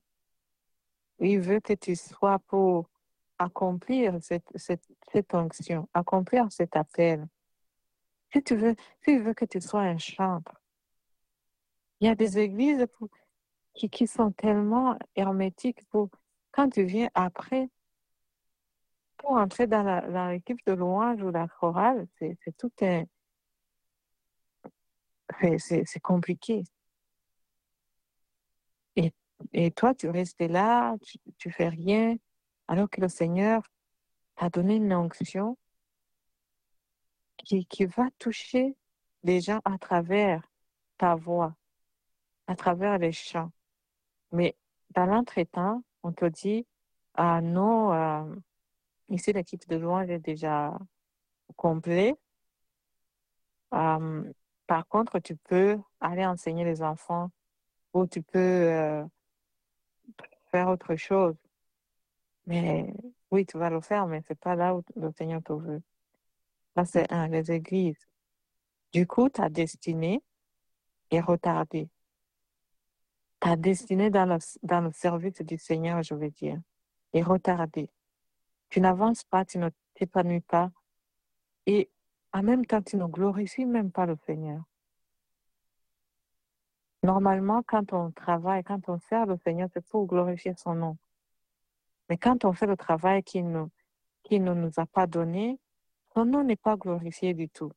Il 1.20 1.40
veut 1.40 1.60
que 1.60 1.72
tu 1.72 1.96
sois 1.96 2.38
pour 2.38 2.88
accomplir 3.38 4.18
cette, 4.20 4.50
cette, 4.56 4.86
cette 5.12 5.34
onction, 5.34 5.88
accomplir 5.94 6.50
cet 6.50 6.76
appel. 6.76 7.26
Si 8.32 8.42
tu 8.42 8.56
veux, 8.56 8.74
s'il 9.02 9.22
veut 9.22 9.34
que 9.34 9.44
tu 9.44 9.60
sois 9.60 9.82
un 9.82 9.98
chantre, 9.98 10.60
il 12.00 12.06
y 12.06 12.10
a 12.10 12.14
des 12.14 12.38
églises 12.38 12.86
pour, 12.94 13.08
qui, 13.78 13.88
qui 13.88 14.06
sont 14.08 14.32
tellement 14.32 14.98
hermétiques 15.14 15.86
pour 15.88 16.10
quand 16.50 16.68
tu 16.68 16.84
viens 16.84 17.08
après, 17.14 17.70
pour 19.16 19.32
entrer 19.32 19.66
dans 19.66 20.30
l'équipe 20.30 20.58
de 20.66 20.72
louange 20.72 21.22
ou 21.22 21.30
la 21.30 21.46
chorale, 21.48 22.06
c'est 22.18 22.36
tout 22.58 22.72
un... 22.82 23.04
C'est 25.58 26.00
compliqué. 26.02 26.64
Et, 28.96 29.12
et, 29.52 29.70
toi, 29.70 29.94
tu 29.94 30.08
restes 30.08 30.40
là, 30.40 30.96
tu, 31.02 31.18
tu 31.36 31.50
fais 31.52 31.68
rien, 31.68 32.16
alors 32.66 32.90
que 32.90 33.00
le 33.00 33.08
Seigneur 33.08 33.62
t'a 34.34 34.50
donné 34.50 34.76
une 34.76 34.92
onction 34.94 35.56
qui, 37.36 37.66
qui 37.66 37.84
va 37.84 38.08
toucher 38.18 38.76
les 39.22 39.40
gens 39.40 39.60
à 39.64 39.78
travers 39.78 40.42
ta 40.96 41.14
voix, 41.14 41.54
à 42.46 42.56
travers 42.56 42.98
les 42.98 43.12
chants. 43.12 43.52
Mais 44.32 44.56
dans 44.90 45.06
l'entretemps, 45.06 45.82
on 46.02 46.12
te 46.12 46.24
dit, 46.26 46.66
ah 47.14 47.40
non, 47.40 47.92
euh, 47.92 48.34
ici 49.08 49.32
l'équipe 49.32 49.66
de 49.68 49.76
louange 49.76 50.10
est 50.10 50.18
déjà 50.18 50.78
complet. 51.56 52.16
Euh, 53.74 54.32
par 54.66 54.86
contre, 54.88 55.18
tu 55.18 55.36
peux 55.36 55.78
aller 56.00 56.24
enseigner 56.26 56.64
les 56.64 56.82
enfants 56.82 57.30
ou 57.94 58.06
tu 58.06 58.22
peux 58.22 58.38
euh, 58.38 59.04
faire 60.50 60.68
autre 60.68 60.96
chose. 60.96 61.36
Mais 62.46 62.92
oui, 63.30 63.44
tu 63.46 63.58
vas 63.58 63.70
le 63.70 63.80
faire, 63.80 64.06
mais 64.06 64.22
c'est 64.26 64.38
pas 64.38 64.54
là 64.54 64.74
où 64.74 64.82
le 64.96 65.10
Seigneur 65.12 65.42
te 65.42 65.52
veut. 65.52 65.82
Là, 66.76 66.84
c'est 66.84 67.12
un, 67.12 67.28
les 67.28 67.52
églises. 67.52 68.08
Du 68.92 69.06
coup, 69.06 69.28
ta 69.28 69.48
destinée 69.48 70.22
est 71.10 71.20
retardée. 71.20 71.90
Ta 73.40 73.56
destinée 73.56 74.10
dans 74.10 74.26
le, 74.26 74.38
dans 74.62 74.80
le 74.80 74.90
service 74.92 75.40
du 75.42 75.58
Seigneur, 75.58 76.02
je 76.02 76.14
veux 76.14 76.30
dire, 76.30 76.60
est 77.12 77.22
retardée. 77.22 77.90
Tu 78.68 78.80
n'avances 78.80 79.24
pas, 79.24 79.44
tu 79.44 79.58
ne 79.58 79.70
t'épanouis 79.94 80.40
pas. 80.40 80.70
Et 81.66 81.90
en 82.32 82.42
même 82.42 82.66
temps, 82.66 82.82
tu 82.82 82.96
ne 82.96 83.06
glorifies 83.06 83.64
même 83.64 83.90
pas 83.90 84.06
le 84.06 84.16
Seigneur. 84.26 84.62
Normalement, 87.02 87.62
quand 87.62 87.92
on 87.92 88.10
travaille, 88.10 88.64
quand 88.64 88.88
on 88.88 88.98
sert 88.98 89.26
le 89.26 89.36
Seigneur, 89.38 89.68
c'est 89.72 89.86
pour 89.86 90.06
glorifier 90.06 90.54
son 90.56 90.74
nom. 90.74 90.98
Mais 92.08 92.16
quand 92.16 92.44
on 92.44 92.52
fait 92.52 92.66
le 92.66 92.76
travail 92.76 93.22
qu'il 93.22 93.50
ne, 93.50 93.68
nous 94.30 94.72
a 94.76 94.86
pas 94.86 95.06
donné, 95.06 95.60
son 96.14 96.24
nom 96.24 96.42
n'est 96.42 96.56
pas 96.56 96.76
glorifié 96.76 97.34
du 97.34 97.48
tout. 97.48 97.72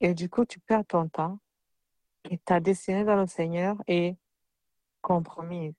Et 0.00 0.14
du 0.14 0.28
coup, 0.28 0.44
tu 0.44 0.58
perds 0.60 0.86
ton 0.86 1.08
temps 1.08 1.38
et 2.30 2.38
ta 2.38 2.60
destinée 2.60 3.04
dans 3.04 3.16
le 3.16 3.26
Seigneur 3.26 3.76
est 3.86 4.16
compromise. 5.00 5.74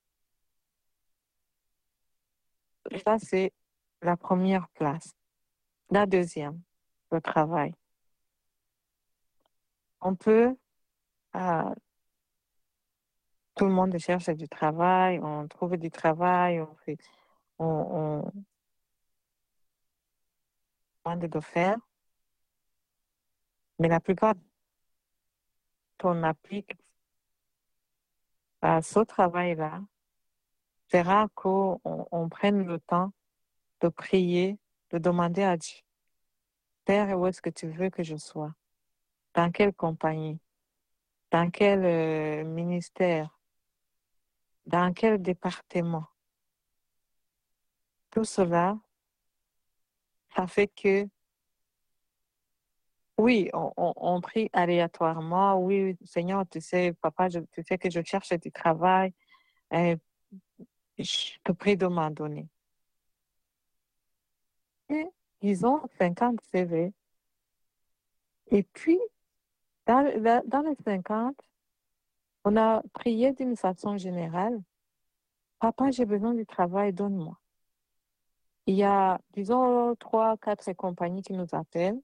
Ça, 3.03 3.19
c'est 3.19 3.53
la 4.01 4.17
première 4.17 4.67
place. 4.69 5.13
La 5.91 6.05
deuxième, 6.05 6.61
le 7.11 7.21
travail. 7.21 7.73
On 10.01 10.15
peut, 10.15 10.55
euh, 11.35 11.75
tout 13.55 13.65
le 13.65 13.71
monde 13.71 13.97
cherche 13.97 14.29
du 14.29 14.47
travail, 14.47 15.19
on 15.21 15.47
trouve 15.47 15.77
du 15.77 15.91
travail, 15.91 16.61
on 16.61 16.75
fait, 16.85 16.97
on, 17.59 18.31
on 21.05 21.15
de 21.17 21.39
faire. 21.39 21.77
Mais 23.79 23.87
la 23.87 23.99
plupart, 23.99 24.35
on 26.03 26.23
applique 26.23 26.77
à 28.61 28.81
ce 28.81 28.99
travail-là, 28.99 29.81
c'est 30.87 31.01
rare 31.01 31.29
qu'on 31.35 31.79
on 31.83 32.29
prenne 32.29 32.65
le 32.65 32.79
temps 32.79 33.13
de 33.81 33.87
prier, 33.87 34.57
de 34.91 34.97
demander 34.97 35.43
à 35.43 35.55
Dieu, 35.55 35.81
Père, 36.85 37.17
où 37.19 37.27
est-ce 37.27 37.41
que 37.41 37.49
tu 37.49 37.67
veux 37.67 37.89
que 37.89 38.03
je 38.03 38.15
sois? 38.15 38.53
Dans 39.35 39.51
quelle 39.51 39.73
compagnie? 39.73 40.39
Dans 41.31 41.51
quel 41.51 41.85
euh, 41.85 42.43
ministère? 42.43 43.39
Dans 44.65 44.91
quel 44.93 45.21
département? 45.21 46.07
Tout 48.09 48.23
cela, 48.23 48.77
ça 50.35 50.47
fait 50.47 50.67
que 50.67 51.07
oui, 53.19 53.49
on, 53.53 54.21
prie 54.21 54.49
aléatoirement. 54.53 55.59
Oui, 55.61 55.97
Seigneur, 56.05 56.45
tu 56.49 56.61
sais, 56.61 56.93
papa, 57.01 57.27
tu 57.29 57.63
sais 57.67 57.77
que 57.77 57.89
je 57.89 57.99
cherche 58.01 58.31
du 58.31 58.49
travail. 58.49 59.13
Et 59.73 59.97
je 60.97 61.37
te 61.43 61.51
prie 61.51 61.75
de 61.75 61.87
m'en 61.87 62.11
donner. 62.11 62.47
Et 64.89 65.05
ils 65.41 65.65
ont 65.65 65.81
50 65.97 66.39
CV. 66.49 66.93
Et 68.51 68.63
puis, 68.63 68.99
dans, 69.85 70.41
dans 70.45 70.61
les 70.61 70.75
50, 70.85 71.35
on 72.45 72.55
a 72.55 72.81
prié 72.93 73.33
d'une 73.33 73.57
façon 73.57 73.97
générale. 73.97 74.61
Papa, 75.59 75.91
j'ai 75.91 76.05
besoin 76.05 76.33
du 76.33 76.45
travail, 76.45 76.93
donne-moi. 76.93 77.37
Il 78.65 78.75
y 78.75 78.83
a, 78.83 79.19
disons, 79.33 79.93
trois, 79.95 80.37
quatre 80.37 80.71
compagnies 80.71 81.21
qui 81.21 81.33
nous 81.33 81.47
appellent 81.51 81.99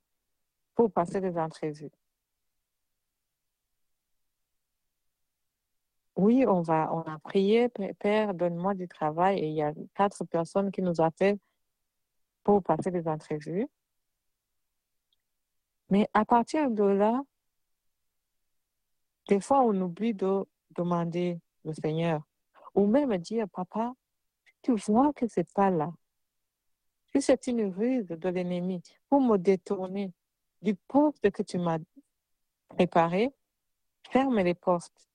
pour 0.76 0.92
passer 0.92 1.22
des 1.22 1.38
entrevues. 1.38 1.92
Oui, 6.18 6.46
on 6.48 6.62
va, 6.62 6.94
on 6.94 7.02
a 7.02 7.20
prié, 7.20 7.70
Père, 8.00 8.34
donne-moi 8.34 8.74
du 8.74 8.88
travail 8.88 9.40
et 9.40 9.48
il 9.48 9.54
y 9.56 9.62
a 9.62 9.74
quatre 9.96 10.24
personnes 10.26 10.72
qui 10.72 10.82
nous 10.82 11.02
appellent 11.02 11.40
pour 12.44 12.64
passer 12.64 12.90
des 12.92 13.08
entrevues. 13.08 13.68
Mais 15.90 16.08
à 16.14 16.24
partir 16.24 16.72
de 16.72 16.84
là, 16.84 17.22
des 19.28 19.42
fois, 19.42 19.62
on 19.62 19.80
oublie 19.82 20.14
de 20.14 20.46
demander 20.72 21.40
le 21.66 21.74
Seigneur 21.74 22.22
ou 22.74 22.88
même 22.88 23.18
dire, 23.18 23.50
papa, 23.50 23.94
tu 24.62 24.74
vois 24.76 25.12
que 25.14 25.28
c'est 25.28 25.52
pas 25.54 25.70
là. 25.70 25.92
Que 27.14 27.20
c'est 27.20 27.48
une 27.48 27.74
ruse 27.74 28.08
de 28.08 28.30
l'ennemi 28.30 28.82
pour 29.10 29.22
me 29.22 29.38
détourner 29.38 30.14
du 30.66 30.76
poste 30.76 31.32
que 31.32 31.44
tu 31.44 31.58
m'as 31.58 31.80
préparé, 32.68 33.32
ferme 34.10 34.40
les 34.42 34.56
postes. 34.56 35.08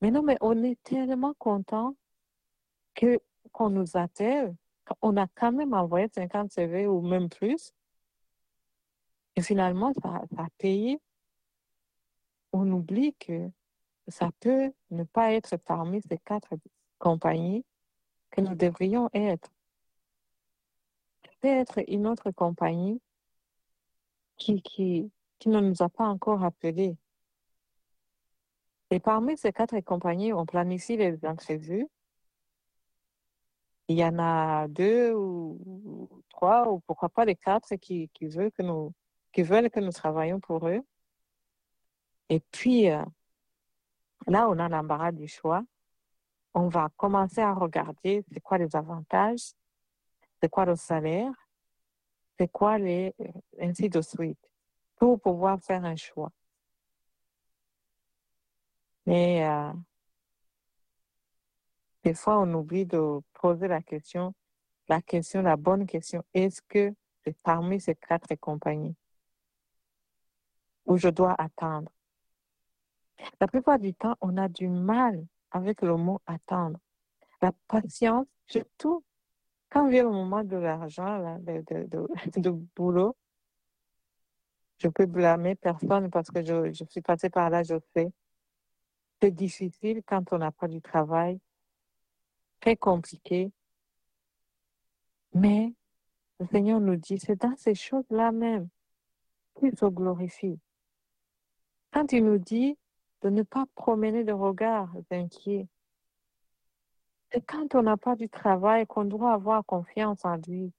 Mais 0.00 0.10
non, 0.10 0.22
mais 0.22 0.38
on 0.40 0.62
est 0.62 0.82
tellement 0.82 1.34
content 1.34 1.94
que 2.94 3.20
qu'on 3.52 3.70
nous 3.70 3.96
attelle 3.96 4.54
on 5.02 5.16
a 5.16 5.26
quand 5.28 5.52
même 5.52 5.74
envoyé 5.74 6.08
50 6.08 6.52
CV 6.52 6.86
ou 6.86 7.00
même 7.00 7.28
plus. 7.28 7.72
Et 9.36 9.42
finalement, 9.42 9.92
ça, 10.02 10.22
a 10.36 10.48
payé. 10.58 11.00
On 12.52 12.70
oublie 12.72 13.14
que 13.14 13.50
ça 14.08 14.30
peut 14.40 14.72
ne 14.90 15.04
pas 15.04 15.32
être 15.32 15.56
parmi 15.56 16.02
ces 16.02 16.18
quatre 16.18 16.54
compagnies 16.98 17.64
que 18.30 18.40
nous 18.40 18.54
devrions 18.54 19.08
être. 19.12 19.50
Peut-être 21.22 21.80
une 21.88 22.06
autre 22.06 22.32
compagnie 22.32 23.00
qui, 24.40 24.60
qui, 24.62 25.12
qui 25.38 25.48
ne 25.48 25.60
nous 25.60 25.82
a 25.82 25.88
pas 25.88 26.06
encore 26.08 26.42
appelés. 26.42 26.96
Et 28.90 28.98
parmi 28.98 29.38
ces 29.38 29.52
quatre 29.52 29.78
compagnies, 29.82 30.32
on 30.32 30.46
planifie 30.46 30.96
les 30.96 31.24
entrevues 31.24 31.88
il 33.90 33.98
y 33.98 34.04
en 34.04 34.20
a 34.20 34.68
deux 34.68 35.12
ou 35.14 36.22
trois 36.28 36.70
ou 36.70 36.78
pourquoi 36.78 37.08
pas 37.08 37.24
les 37.24 37.34
quatre 37.34 37.74
qui, 37.74 38.08
qui, 38.14 38.28
veulent, 38.28 38.52
que 38.52 38.62
nous, 38.62 38.94
qui 39.32 39.42
veulent 39.42 39.68
que 39.68 39.80
nous 39.80 39.90
travaillions 39.90 40.38
pour 40.38 40.68
eux. 40.68 40.80
Et 42.28 42.38
puis, 42.52 42.88
euh, 42.88 43.04
là, 44.28 44.48
on 44.48 44.60
a 44.60 44.68
l'embarras 44.68 45.10
du 45.10 45.26
choix. 45.26 45.64
On 46.54 46.68
va 46.68 46.88
commencer 46.96 47.40
à 47.40 47.52
regarder 47.52 48.24
c'est 48.32 48.38
quoi 48.38 48.58
les 48.58 48.76
avantages, 48.76 49.54
c'est 50.40 50.48
quoi 50.48 50.66
le 50.66 50.76
salaire, 50.76 51.32
c'est 52.40 52.48
quoi 52.48 52.78
les, 52.78 53.14
euh, 53.20 53.26
ainsi 53.60 53.90
de 53.90 54.00
suite, 54.00 54.50
pour 54.96 55.20
pouvoir 55.20 55.60
faire 55.60 55.84
un 55.84 55.96
choix. 55.96 56.32
Mais 59.04 59.46
euh, 59.46 59.70
des 62.02 62.14
fois, 62.14 62.40
on 62.40 62.54
oublie 62.54 62.86
de 62.86 63.20
poser 63.34 63.68
la 63.68 63.82
question, 63.82 64.34
la 64.88 65.02
question, 65.02 65.42
la 65.42 65.56
bonne 65.56 65.84
question, 65.84 66.24
est-ce 66.32 66.62
que 66.62 66.94
c'est 67.22 67.36
parmi 67.42 67.78
ces 67.78 67.94
quatre 67.94 68.34
compagnies 68.36 68.96
où 70.86 70.96
je 70.96 71.08
dois 71.10 71.34
attendre? 71.36 71.92
La 73.38 73.48
plupart 73.48 73.78
du 73.78 73.92
temps, 73.92 74.16
on 74.22 74.38
a 74.38 74.48
du 74.48 74.66
mal 74.66 75.26
avec 75.50 75.82
le 75.82 75.94
mot 75.98 76.22
attendre. 76.24 76.78
La 77.42 77.52
patience, 77.68 78.26
surtout 78.46 79.04
quand 79.70 79.88
vient 79.88 80.04
le 80.04 80.10
moment 80.10 80.44
de 80.44 80.56
l'argent, 80.56 81.38
de, 81.40 81.62
de, 81.86 82.08
de, 82.40 82.50
boulot, 82.50 83.16
je 84.78 84.88
peux 84.88 85.06
blâmer 85.06 85.54
personne 85.54 86.10
parce 86.10 86.30
que 86.30 86.44
je, 86.44 86.72
je 86.72 86.84
suis 86.84 87.00
passée 87.00 87.30
par 87.30 87.50
là, 87.50 87.62
je 87.62 87.76
sais. 87.94 88.10
C'est 89.22 89.30
difficile 89.30 90.02
quand 90.06 90.32
on 90.32 90.38
n'a 90.38 90.50
pas 90.50 90.66
du 90.68 90.80
travail 90.80 91.38
très 92.60 92.76
compliqué, 92.76 93.52
mais 95.34 95.72
le 96.38 96.46
Seigneur 96.46 96.80
nous 96.80 96.96
dit, 96.96 97.18
c'est 97.18 97.40
dans 97.40 97.56
ces 97.56 97.74
choses-là 97.74 98.32
même 98.32 98.68
qu'il 99.54 99.76
se 99.76 99.86
glorifie. 99.86 100.58
Quand 101.92 102.12
il 102.12 102.24
nous 102.24 102.38
dit 102.38 102.76
de 103.22 103.28
ne 103.28 103.42
pas 103.42 103.66
promener 103.74 104.24
de 104.24 104.32
regards 104.32 104.90
inquiets, 105.10 105.68
c'est 107.32 107.44
quand 107.46 107.74
on 107.74 107.82
n'a 107.82 107.96
pas 107.96 108.16
du 108.16 108.28
travail 108.28 108.86
qu'on 108.86 109.04
doit 109.04 109.32
avoir 109.32 109.64
confiance 109.64 110.24
en 110.24 110.36
lui. 110.36 110.72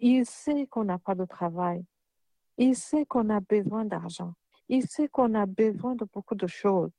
Il 0.00 0.24
sait 0.26 0.66
qu'on 0.66 0.84
n'a 0.84 0.98
pas 0.98 1.14
de 1.14 1.24
travail. 1.24 1.84
Il 2.56 2.76
sait 2.76 3.04
qu'on 3.06 3.28
a 3.30 3.40
besoin 3.40 3.84
d'argent. 3.84 4.34
Il 4.68 4.86
sait 4.86 5.08
qu'on 5.08 5.34
a 5.34 5.46
besoin 5.46 5.94
de 5.94 6.06
beaucoup 6.12 6.34
de 6.34 6.46
choses. 6.46 6.90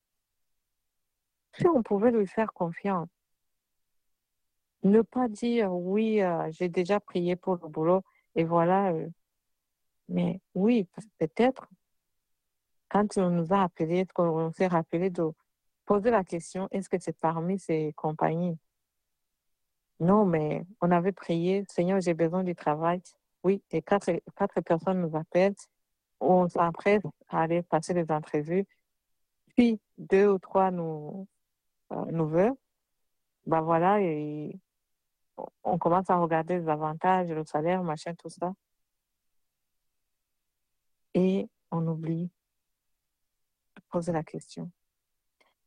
Si 1.54 1.68
on 1.68 1.82
pouvait 1.82 2.12
lui 2.12 2.28
faire 2.28 2.54
confiance, 2.54 3.10
ne 4.84 5.02
pas 5.02 5.28
dire 5.28 5.74
oui, 5.74 6.22
euh, 6.22 6.50
j'ai 6.52 6.70
déjà 6.70 7.00
prié 7.00 7.36
pour 7.36 7.56
le 7.56 7.68
boulot 7.68 8.04
et 8.36 8.44
voilà. 8.44 8.92
Euh, 8.94 9.08
mais 10.10 10.40
oui, 10.54 10.88
peut-être, 11.18 11.68
quand 12.90 13.18
on 13.18 13.30
nous 13.32 13.52
a 13.54 13.64
appelé, 13.64 14.06
qu'on 14.14 14.52
s'est 14.52 14.68
rappelé 14.68 15.10
de 15.10 15.24
poser 15.86 16.12
la 16.12 16.24
question, 16.24 16.68
est-ce 16.72 16.90
que 16.90 16.98
c'est 17.00 17.18
parmi 17.18 17.60
ces 17.60 17.94
compagnies? 17.94 18.58
Non, 20.00 20.26
mais 20.26 20.66
on 20.82 20.92
avait 20.92 21.12
prié, 21.14 21.66
Seigneur, 21.70 22.02
j'ai 22.02 22.14
besoin 22.14 22.44
du 22.44 22.56
travail. 22.56 23.02
Oui, 23.44 23.64
et 23.72 23.82
quatre, 23.82 24.12
personnes 24.62 25.02
nous 25.02 25.16
appellent. 25.16 25.56
On 26.20 26.50
s'empresse 26.50 27.04
à 27.30 27.42
aller 27.44 27.62
passer 27.62 27.94
les 27.94 28.10
entrevues. 28.12 28.66
Puis, 29.56 29.80
deux 29.98 30.28
ou 30.28 30.40
trois 30.40 30.72
nous, 30.72 31.28
euh, 31.92 32.06
nous 32.12 32.28
veulent. 32.28 32.56
Ben 33.46 33.62
voilà, 33.62 34.02
et 34.02 34.60
on 35.64 35.78
commence 35.78 36.10
à 36.10 36.18
regarder 36.18 36.60
les 36.60 36.68
avantages, 36.68 37.30
le 37.30 37.46
salaire, 37.46 37.84
machin, 37.84 38.14
tout 38.16 38.30
ça. 38.30 38.54
Et 41.14 41.48
on 41.72 41.86
oublie 41.88 42.30
de 43.76 43.82
poser 43.90 44.12
la 44.12 44.24
question. 44.24 44.72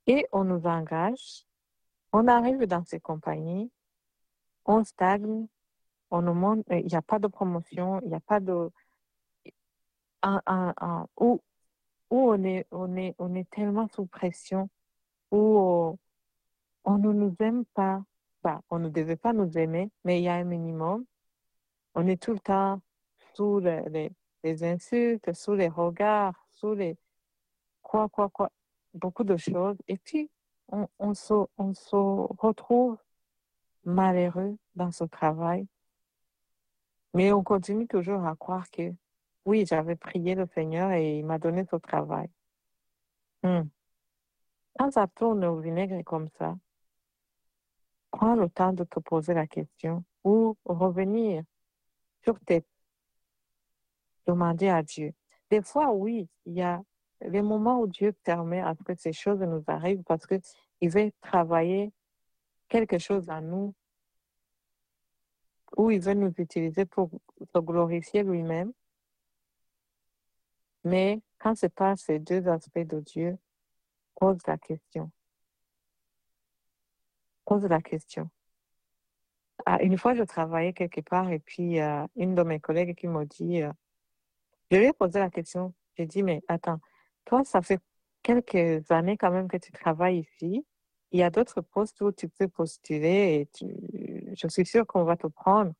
Et 0.08 0.26
on 0.32 0.44
nous 0.44 0.66
engage, 0.66 1.44
on 2.14 2.28
arrive 2.28 2.64
dans 2.64 2.82
ces 2.82 2.98
compagnies, 2.98 3.70
on 4.64 4.82
stagne, 4.82 5.46
on 6.10 6.22
nous 6.22 6.32
montre, 6.32 6.64
il 6.72 6.86
n'y 6.86 6.96
a 6.96 7.02
pas 7.02 7.18
de 7.18 7.26
promotion, 7.26 8.00
il 8.00 8.08
n'y 8.08 8.14
a 8.14 8.20
pas 8.20 8.40
de... 8.40 8.70
où, 11.20 11.42
où 12.10 12.30
on, 12.32 12.42
est, 12.42 12.66
on, 12.70 12.96
est, 12.96 13.14
on 13.18 13.34
est 13.34 13.50
tellement 13.50 13.86
sous 13.88 14.06
pression, 14.06 14.70
où 15.30 15.98
on 16.84 16.96
ne 16.96 17.12
nous 17.12 17.36
aime 17.40 17.66
pas, 17.66 18.02
bah, 18.42 18.62
on 18.70 18.78
ne 18.78 18.88
devait 18.88 19.16
pas 19.16 19.34
nous 19.34 19.58
aimer, 19.58 19.90
mais 20.04 20.20
il 20.20 20.24
y 20.24 20.28
a 20.28 20.36
un 20.36 20.44
minimum. 20.44 21.04
On 21.94 22.06
est 22.06 22.22
tout 22.22 22.32
le 22.32 22.38
temps 22.38 22.80
sous 23.34 23.60
les, 23.60 24.10
les, 24.42 24.64
insultes, 24.64 25.34
sous 25.34 25.52
les 25.54 25.68
regards, 25.68 26.46
sous 26.50 26.72
les 26.72 26.96
quoi, 27.82 28.08
quoi, 28.08 28.30
quoi, 28.30 28.50
beaucoup 28.98 29.24
de 29.24 29.36
choses. 29.36 29.76
Et 29.88 29.96
puis, 29.96 30.30
on, 30.68 31.14
se, 31.14 31.34
on 31.56 31.74
se 31.74 31.96
retrouve 31.96 32.98
malheureux 33.84 34.56
dans 34.74 34.90
ce 34.90 35.04
travail. 35.04 35.66
Mais 37.14 37.32
on 37.32 37.42
continue 37.42 37.86
toujours 37.86 38.24
à 38.26 38.36
croire 38.36 38.70
que 38.70 38.92
oui, 39.46 39.64
j'avais 39.66 39.96
prié 39.96 40.34
le 40.34 40.46
Seigneur 40.46 40.90
et 40.92 41.18
il 41.18 41.24
m'a 41.24 41.38
donné 41.38 41.64
ce 41.70 41.76
travail. 41.76 42.28
Hmm. 43.42 43.62
Quand 44.78 44.90
ça 44.90 45.06
tourne 45.06 45.44
au 45.44 45.58
vinaigre 45.58 46.02
comme 46.04 46.28
ça, 46.38 46.54
prends 48.10 48.34
le 48.34 48.50
temps 48.50 48.72
de 48.72 48.84
te 48.84 49.00
poser 49.00 49.32
la 49.32 49.46
question 49.46 50.04
ou 50.22 50.56
revenir 50.66 51.42
sur 52.22 52.38
tes 52.40 52.64
demander 54.26 54.68
à 54.68 54.82
Dieu. 54.82 55.14
Des 55.50 55.62
fois, 55.62 55.90
oui, 55.92 56.28
il 56.44 56.52
y 56.54 56.62
a 56.62 56.82
les 57.20 57.42
moments 57.42 57.80
où 57.80 57.86
Dieu 57.86 58.12
permet 58.24 58.60
à 58.60 58.74
ce 58.74 58.82
que 58.82 58.94
ces 58.94 59.12
choses 59.12 59.40
nous 59.40 59.62
arrivent 59.66 60.02
parce 60.04 60.26
qu'il 60.26 60.90
veut 60.90 61.10
travailler 61.20 61.92
quelque 62.68 62.98
chose 62.98 63.28
à 63.28 63.40
nous, 63.40 63.74
où 65.76 65.90
il 65.90 66.00
veut 66.00 66.14
nous 66.14 66.32
utiliser 66.38 66.84
pour 66.84 67.10
se 67.54 67.58
glorifier 67.58 68.22
lui-même. 68.22 68.72
Mais 70.84 71.20
quand 71.38 71.56
ce 71.56 71.66
pas 71.66 71.96
ces 71.96 72.18
deux 72.18 72.48
aspects 72.48 72.78
de 72.78 73.00
Dieu, 73.00 73.38
pose 74.16 74.38
la 74.46 74.58
question. 74.58 75.10
Pose 77.44 77.64
la 77.64 77.80
question. 77.80 78.30
Ah, 79.66 79.82
une 79.82 79.98
fois, 79.98 80.14
je 80.14 80.22
travaillais 80.22 80.72
quelque 80.72 81.00
part 81.00 81.30
et 81.30 81.40
puis 81.40 81.80
euh, 81.80 82.06
une 82.16 82.34
de 82.34 82.42
mes 82.42 82.60
collègues 82.60 82.94
qui 82.94 83.08
m'a 83.08 83.24
dit, 83.24 83.62
euh, 83.62 83.72
je 84.70 84.76
lui 84.76 84.86
ai 84.86 84.92
posé 84.92 85.18
la 85.18 85.30
question, 85.30 85.74
j'ai 85.96 86.06
dit, 86.06 86.22
mais 86.22 86.42
attends, 86.48 86.80
toi, 87.28 87.44
ça 87.44 87.62
fait 87.62 87.80
quelques 88.22 88.90
années 88.90 89.16
quand 89.16 89.30
même 89.30 89.48
que 89.48 89.58
tu 89.58 89.70
travailles 89.70 90.20
ici. 90.20 90.66
Il 91.12 91.20
y 91.20 91.22
a 91.22 91.30
d'autres 91.30 91.60
postes 91.60 92.00
où 92.00 92.12
tu 92.12 92.28
peux 92.28 92.48
postuler 92.48 93.48
et 93.62 94.34
je 94.34 94.48
suis 94.48 94.66
sûre 94.66 94.86
qu'on 94.86 95.04
va 95.04 95.16
te 95.16 95.26
prendre 95.26 95.72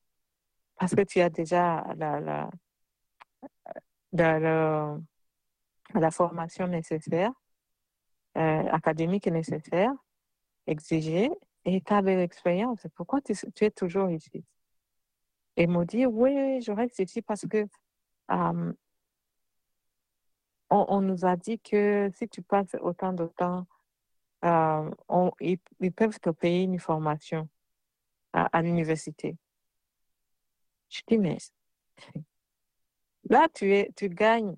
parce 0.76 0.94
que 0.94 1.02
tu 1.02 1.20
as 1.20 1.30
déjà 1.30 1.84
la, 1.96 2.20
la, 2.20 2.50
la, 5.94 6.10
formation 6.10 6.68
nécessaire, 6.68 7.32
euh, 8.36 8.64
académique 8.70 9.26
nécessaire, 9.26 9.92
exigée, 10.66 11.30
et 11.64 11.80
tu 11.80 11.92
as 11.92 12.02
de 12.02 12.10
l'expérience. 12.10 12.86
Pourquoi 12.94 13.20
tu, 13.20 13.34
es 13.64 13.70
toujours 13.70 14.10
ici? 14.10 14.44
Et 15.56 15.66
me 15.66 15.84
dit, 15.84 16.06
oui, 16.06 16.60
je 16.62 16.72
reste 16.72 16.98
ici 17.00 17.22
parce 17.22 17.46
que 17.46 17.66
euh, 18.30 18.72
on, 20.70 20.86
on, 20.88 21.00
nous 21.00 21.24
a 21.24 21.36
dit 21.36 21.58
que 21.58 22.10
si 22.14 22.28
tu 22.28 22.42
passes 22.42 22.76
autant 22.80 23.12
de 23.12 23.26
temps, 23.26 23.66
euh, 24.44 24.90
ils, 25.40 25.92
peuvent 25.92 26.20
te 26.20 26.30
payer 26.30 26.62
une 26.62 26.78
formation 26.78 27.48
à, 28.32 28.62
l'université. 28.62 29.36
Je 30.88 31.02
dis, 31.08 31.18
mais 31.18 31.38
là, 33.30 33.48
tu, 33.52 33.72
es, 33.74 33.90
tu 33.96 34.08
gagnes, 34.08 34.54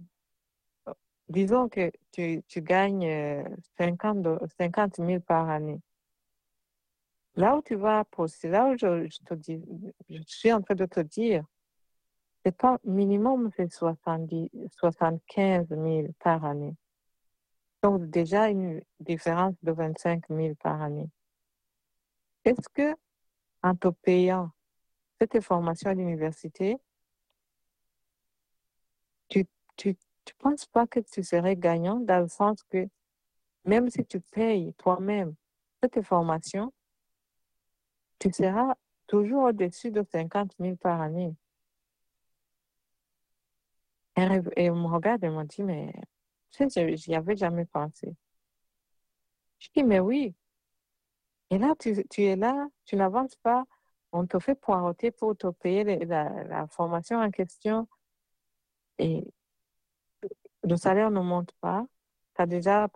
disons 1.29 1.69
que 1.69 1.91
tu, 2.13 2.43
tu 2.47 2.61
gagnes 2.61 3.45
50, 3.79 4.27
50 4.59 4.97
000 4.97 5.21
par 5.21 5.49
année. 5.49 5.81
Là 7.37 7.57
où 7.57 7.63
tu 7.63 7.77
vas 7.77 8.05
poster, 8.05 8.49
là 8.49 8.67
où 8.69 8.77
je, 8.77 9.09
te 9.25 9.35
dis, 9.35 9.63
je 10.09 10.23
suis 10.27 10.53
en 10.53 10.61
train 10.61 10.75
de 10.75 10.87
te 10.87 11.01
dire, 11.01 11.45
c'est 12.45 12.57
pas 12.57 12.79
minimum, 12.85 13.51
c'est 13.57 13.71
70, 13.71 14.51
75 14.79 15.69
000 15.69 16.09
par 16.19 16.45
année. 16.45 16.75
Donc, 17.83 18.09
déjà 18.11 18.49
une 18.49 18.83
différence 18.99 19.55
de 19.63 19.73
25 19.73 20.25
000 20.29 20.55
par 20.57 20.83
année. 20.83 21.11
Est-ce 22.45 22.69
que, 22.69 22.95
en 23.63 23.75
te 23.75 23.89
payant 23.89 24.51
cette 25.21 25.41
formation 25.43 25.91
à 25.91 25.95
l'université, 25.95 26.79
tu, 29.29 29.47
tu, 29.77 29.97
tu 30.25 30.35
penses 30.37 30.67
pas 30.67 30.87
que 30.87 31.01
tu 31.01 31.23
serais 31.23 31.57
gagnant 31.57 32.01
dans 32.01 32.21
le 32.21 32.29
sens 32.29 32.63
que 32.65 32.89
même 33.65 33.91
si 33.91 34.05
tu 34.05 34.21
payes 34.21 34.73
toi-même 34.79 35.35
cette 35.83 36.03
formation, 36.03 36.73
tu 38.19 38.33
seras 38.33 38.75
toujours 39.07 39.45
au-dessus 39.45 39.91
de 39.91 40.03
50 40.03 40.53
000 40.59 40.77
par 40.77 41.01
année? 41.01 41.35
On 44.29 44.77
me 44.77 44.87
regarde 44.87 45.25
et 45.25 45.29
me 45.29 45.45
dit, 45.45 45.63
mais 45.63 45.93
j'y 46.97 47.15
avais 47.15 47.37
jamais 47.37 47.65
pensé. 47.65 48.15
Je 49.59 49.69
dis, 49.75 49.85
mais 49.85 50.01
oui. 50.01 50.35
Et 51.51 51.59
là, 51.59 51.75
tu, 51.79 52.05
tu 52.09 52.23
es 52.25 52.37
là, 52.37 52.69
tu 52.85 52.97
n'avances 52.97 53.37
pas, 53.37 53.65
on 54.13 54.27
te 54.27 54.39
fait 54.39 54.55
poireauter 54.55 55.11
pour 55.11 55.37
te 55.37 55.49
payer 55.49 55.85
la, 55.85 56.45
la, 56.45 56.67
formation 56.69 57.19
en 57.19 57.31
question. 57.31 57.89
Et 58.99 59.25
le 60.63 60.77
salaire 60.77 61.11
ne 61.11 61.21
monte 61.21 61.53
pas. 61.61 61.85
Tu 62.35 62.43
as 62.43 62.47
déjà 62.47 62.89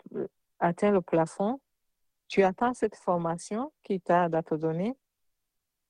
atteint 0.58 0.90
le 0.90 1.00
plafond. 1.00 1.60
Tu 2.28 2.42
attends 2.42 2.74
cette 2.74 2.96
formation 2.96 3.72
qui 3.82 4.00
t'a 4.00 4.24
à 4.24 4.42
te 4.42 4.54
donner. 4.54 4.96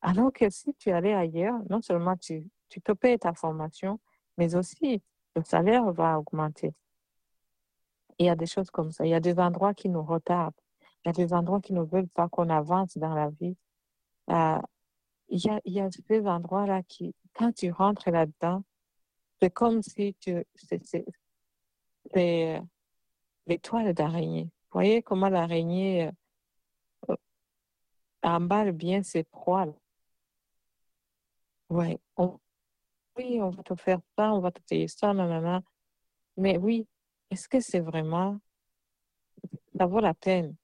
Alors 0.03 0.33
que 0.33 0.51
si 0.51 0.75
tu 0.75 0.91
allais 0.91 1.15
ailleurs, 1.15 1.59
non 1.71 1.81
seulement 1.81 2.17
tu, 2.17 2.45
tu 2.69 2.81
te 2.83 2.93
payes 2.93 3.19
ta 3.19 3.33
formation, 3.33 4.01
mais 4.37 4.55
aussi 4.55 5.03
le 5.37 5.43
salaire 5.43 5.91
va 5.93 6.19
augmenter. 6.19 6.73
Il 8.19 8.27
y 8.27 8.29
a 8.29 8.37
des 8.37 8.47
choses 8.47 8.71
comme 8.71 8.93
ça. 8.93 9.05
Il 9.05 9.11
y 9.11 9.15
a 9.15 9.21
des 9.21 9.39
endroits 9.39 9.75
qui 9.75 9.89
nous 9.89 10.03
retardent. 10.03 10.55
Il 11.05 11.09
y 11.09 11.11
a 11.11 11.13
des 11.13 11.33
endroits 11.33 11.61
qui 11.61 11.73
ne 11.73 11.83
veulent 11.83 12.09
pas 12.09 12.29
qu'on 12.29 12.49
avance 12.49 12.97
dans 12.97 13.15
la 13.15 13.31
vie. 13.31 13.57
Euh, 14.31 14.59
il, 15.29 15.45
y 15.45 15.51
a, 15.51 15.61
y 15.65 15.81
a 15.81 15.89
ces 15.91 16.27
endroits-là 16.27 16.83
qui, 16.85 17.15
quand 17.35 17.53
tu 17.53 17.71
rentres 17.71 18.11
là-dedans, 18.11 18.63
c'est 19.41 19.51
comme 19.51 19.83
si 19.83 20.15
tu... 20.21 20.45
C'est 22.13 22.63
l'étoile 23.47 23.93
d'araignée. 23.95 24.45
Vous 24.45 24.79
voyez 24.81 25.03
comment 25.03 25.29
l'araignée 25.29 26.11
euh, 27.09 27.17
emballe 28.23 28.73
bien 28.73 29.03
ses 29.03 29.25
proies. 29.25 29.67
On- 32.17 32.39
oui, 33.17 33.41
on 33.41 33.51
va 33.51 33.63
te 33.63 33.75
faire 33.77 34.01
ça, 34.19 34.33
on 34.33 34.41
va 34.41 34.51
te 34.51 34.61
payer 34.69 34.89
ça, 34.89 35.13
nanana. 35.15 35.63
Mais 36.37 36.59
oui, 36.59 36.87
est-ce 37.31 37.49
que 37.49 37.61
c'est 37.61 37.81
vraiment, 37.81 38.41
ça 39.79 39.87
vaut 39.87 40.01
la 40.01 40.15
peine? 40.15 40.55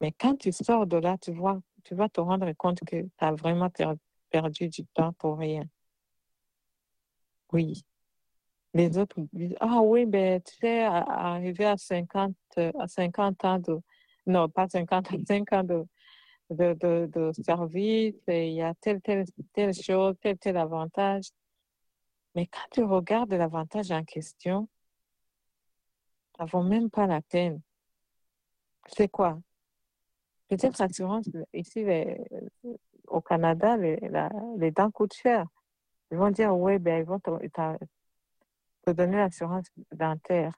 Mais 0.00 0.12
quand 0.12 0.36
tu 0.36 0.52
sors 0.52 0.86
de 0.86 0.96
là, 0.98 1.16
tu 1.18 1.32
vois, 1.32 1.60
tu 1.84 1.94
vas 1.94 2.08
te 2.08 2.20
rendre 2.20 2.52
compte 2.54 2.80
que 2.84 3.02
tu 3.02 3.10
as 3.18 3.32
vraiment 3.32 3.70
per- 3.70 3.94
perdu 4.30 4.68
du 4.68 4.84
temps 4.86 5.12
pour 5.14 5.38
rien. 5.38 5.64
Oui. 7.52 7.84
Les 8.74 8.98
autres 8.98 9.20
disent, 9.32 9.56
ah 9.60 9.80
oui, 9.82 10.06
ben, 10.06 10.40
tu 10.42 10.54
sais, 10.56 10.82
à- 10.82 10.98
à 11.02 11.34
arriver 11.34 11.66
à 11.66 11.76
50 11.76 12.36
euh, 12.58 12.72
à 12.80 12.88
50 12.88 13.44
ans 13.44 13.58
de, 13.58 13.78
non, 14.26 14.48
pas 14.48 14.68
50, 14.68 15.08
5 15.28 15.52
ans 15.52 15.64
de, 15.64 15.84
de, 16.52 17.06
de, 17.06 17.32
service, 17.32 18.14
il 18.28 18.52
y 18.54 18.62
a 18.62 18.74
telle, 18.74 19.00
telle, 19.00 19.24
telle 19.52 19.74
chose, 19.74 20.14
tel, 20.20 20.38
tel 20.38 20.56
avantage. 20.56 21.30
Mais 22.34 22.46
quand 22.46 22.66
tu 22.70 22.82
regardes 22.82 23.32
l'avantage 23.32 23.90
en 23.90 24.04
question, 24.04 24.68
ça 26.36 26.44
vaut 26.44 26.62
même 26.62 26.90
pas 26.90 27.06
la 27.06 27.20
peine. 27.20 27.60
C'est 28.86 29.08
quoi? 29.08 29.38
Peut-être 30.48 30.80
assurance, 30.80 31.28
ici, 31.52 31.84
au 33.06 33.20
Canada, 33.20 33.76
les, 33.76 33.98
les 34.58 34.70
dents 34.70 34.90
coûtent 34.90 35.14
cher. 35.14 35.46
Ils 36.10 36.18
vont 36.18 36.30
dire, 36.30 36.54
oui, 36.54 36.78
ben, 36.78 37.00
ils 37.00 37.06
vont 37.06 37.20
te, 37.20 37.30
donner 38.92 39.16
l'assurance 39.16 39.66
dentaire. 39.92 40.52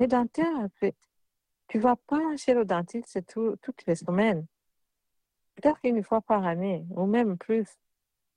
Mais 0.00 0.06
dentaire, 0.06 0.68
tu 1.68 1.78
vas 1.78 1.96
pas 1.96 2.36
chez 2.36 2.54
le 2.54 2.64
dentiste 2.64 3.26
tout, 3.26 3.56
toutes 3.60 3.84
les 3.86 3.96
semaines. 3.96 4.46
Peut-être 5.56 5.80
une 5.84 6.02
fois 6.02 6.20
par 6.20 6.46
année, 6.46 6.84
ou 6.90 7.06
même 7.06 7.38
plus. 7.38 7.66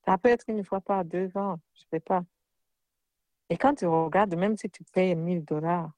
Ça 0.05 0.17
peut 0.17 0.29
être 0.29 0.45
une 0.47 0.63
fois 0.63 0.81
par 0.81 1.05
deux 1.05 1.35
ans, 1.37 1.59
je 1.73 1.83
sais 1.91 1.99
pas. 1.99 2.23
Et 3.49 3.57
quand 3.57 3.75
tu 3.75 3.85
regardes, 3.85 4.35
même 4.35 4.57
si 4.57 4.69
tu 4.69 4.83
payes 4.85 5.15
1000 5.15 5.43
dollars, 5.43 5.91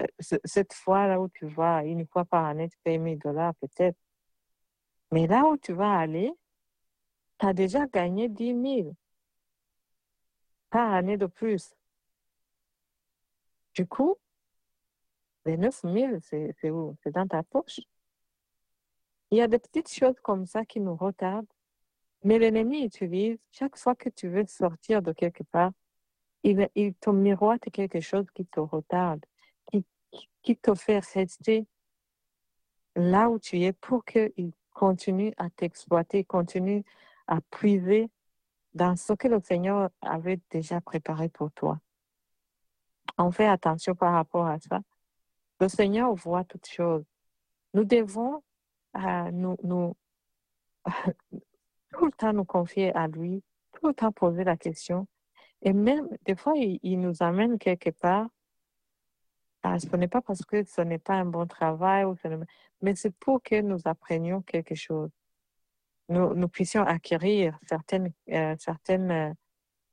euh, 0.00 0.06
cette 0.44 0.72
fois-là 0.72 1.20
où 1.20 1.28
tu 1.28 1.46
vas 1.46 1.84
une 1.84 2.06
fois 2.06 2.24
par 2.24 2.44
année, 2.44 2.68
tu 2.68 2.78
payes 2.84 2.98
1000 2.98 3.18
dollars 3.18 3.54
peut-être. 3.56 3.98
Mais 5.10 5.26
là 5.26 5.44
où 5.44 5.56
tu 5.56 5.72
vas 5.72 5.98
aller, 5.98 6.32
tu 7.38 7.46
as 7.46 7.52
déjà 7.52 7.86
gagné 7.86 8.28
10 8.28 8.54
000 8.84 8.96
par 10.70 10.92
année 10.92 11.16
de 11.16 11.26
plus. 11.26 11.74
Du 13.74 13.86
coup, 13.86 14.16
les 15.44 15.56
9 15.56 15.82
000, 15.82 16.18
c'est 16.20 16.54
c'est 16.60 16.70
où? 16.70 16.96
C'est 17.02 17.12
dans 17.12 17.26
ta 17.26 17.42
poche? 17.42 17.80
Il 19.32 19.38
y 19.38 19.40
a 19.40 19.48
des 19.48 19.58
petites 19.58 19.90
choses 19.90 20.20
comme 20.22 20.44
ça 20.44 20.66
qui 20.66 20.78
nous 20.78 20.94
retardent, 20.94 21.46
mais 22.22 22.38
l'ennemi 22.38 22.84
utilise, 22.84 23.38
chaque 23.50 23.78
fois 23.78 23.94
que 23.94 24.10
tu 24.10 24.28
veux 24.28 24.44
sortir 24.46 25.00
de 25.00 25.12
quelque 25.12 25.42
part, 25.44 25.72
il, 26.42 26.68
te 27.00 27.08
miroite 27.08 27.62
quelque 27.72 28.00
chose 28.00 28.26
qui 28.34 28.44
te 28.44 28.60
retarde, 28.60 29.24
qui, 29.70 29.86
qui- 30.10 30.28
qui 30.42 30.56
te 30.58 30.74
fait 30.74 30.98
rester 30.98 31.66
là 32.94 33.30
où 33.30 33.38
tu 33.38 33.58
es 33.62 33.72
pour 33.72 34.04
qu'il 34.04 34.52
continue 34.74 35.32
à 35.38 35.48
t'exploiter, 35.48 36.24
continue 36.24 36.84
à 37.26 37.40
puiser 37.40 38.10
dans 38.74 38.96
ce 38.96 39.14
que 39.14 39.28
le 39.28 39.40
Seigneur 39.40 39.88
avait 40.02 40.40
déjà 40.50 40.82
préparé 40.82 41.30
pour 41.30 41.50
toi. 41.52 41.80
On 43.16 43.30
fait 43.30 43.46
attention 43.48 43.94
par 43.94 44.12
rapport 44.12 44.46
à 44.46 44.58
ça. 44.60 44.82
Le 45.58 45.68
Seigneur 45.68 46.12
voit 46.14 46.44
toutes 46.44 46.68
choses. 46.68 47.06
Nous 47.72 47.84
devons 47.84 48.42
euh, 48.96 49.30
nous, 49.30 49.56
nous, 49.62 49.96
tout 51.92 52.06
le 52.06 52.12
temps 52.12 52.32
nous 52.32 52.44
confier 52.44 52.94
à 52.94 53.08
lui, 53.08 53.42
tout 53.72 53.88
le 53.88 53.94
temps 53.94 54.12
poser 54.12 54.44
la 54.44 54.56
question. 54.56 55.06
Et 55.62 55.72
même, 55.72 56.08
des 56.26 56.34
fois, 56.34 56.54
il, 56.56 57.00
nous 57.00 57.22
amène 57.22 57.58
quelque 57.58 57.90
part. 57.90 58.28
Ah, 59.62 59.78
ce 59.78 59.94
n'est 59.96 60.08
pas 60.08 60.20
parce 60.20 60.44
que 60.44 60.64
ce 60.64 60.80
n'est 60.80 60.98
pas 60.98 61.14
un 61.14 61.24
bon 61.24 61.46
travail, 61.46 62.04
mais 62.80 62.96
c'est 62.96 63.14
pour 63.16 63.40
que 63.42 63.60
nous 63.60 63.78
apprenions 63.84 64.42
quelque 64.42 64.74
chose. 64.74 65.10
Nous, 66.08 66.34
nous 66.34 66.48
puissions 66.48 66.82
acquérir 66.82 67.56
certaines, 67.68 68.12
euh, 68.30 68.56
certaines 68.58 69.10
euh, 69.10 69.32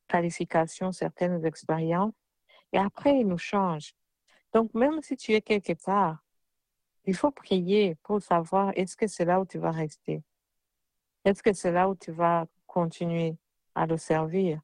qualifications, 0.08 0.92
certaines 0.92 1.46
expériences. 1.46 2.14
Et 2.74 2.80
après, 2.80 3.20
il 3.20 3.28
nous 3.28 3.38
change. 3.38 3.94
Donc, 4.54 4.74
même 4.74 5.02
si 5.04 5.16
tu 5.16 5.34
es 5.34 5.42
quelque 5.42 5.74
part, 5.86 6.24
il 7.06 7.16
faut 7.16 7.32
prier 7.32 7.96
pour 8.04 8.22
savoir 8.22 8.72
est-ce 8.76 8.96
que 8.96 9.08
c'est 9.08 9.26
là 9.26 9.40
où 9.40 9.46
tu 9.46 9.58
vas 9.58 9.72
rester? 9.72 10.24
Est-ce 11.26 11.44
que 11.44 11.54
c'est 11.54 11.72
là 11.72 11.90
où 11.90 11.96
tu 11.96 12.12
vas 12.12 12.46
continuer 12.68 13.36
à 13.76 13.86
le 13.86 13.98
servir? 13.98 14.62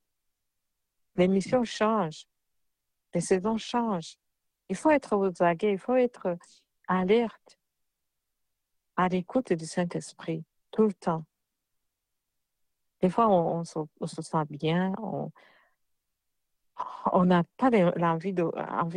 Les 1.16 1.28
missions 1.28 1.64
changent, 1.64 2.28
les 3.14 3.22
saisons 3.22 3.58
changent. 3.58 4.18
Il 4.70 4.76
faut 4.76 4.90
être 4.90 5.16
aux 5.16 5.44
aguets, 5.44 5.74
il 5.74 5.80
faut 5.80 5.96
être 5.96 6.38
alerte, 6.88 7.60
à 8.96 9.08
l'écoute 9.08 9.54
du 9.54 9.66
Saint-Esprit, 9.66 10.44
tout 10.72 10.84
le 10.84 10.94
temps. 10.94 11.26
Des 13.02 13.10
fois, 13.10 13.30
on, 13.30 13.64
se, 13.64 13.80
on 14.00 14.08
se 14.08 14.22
sent 14.22 14.46
bien, 14.50 14.94
on 17.12 17.26
n'a 17.26 17.44
pas 17.58 17.70
l'envie 17.70 18.34
de, 18.34 18.44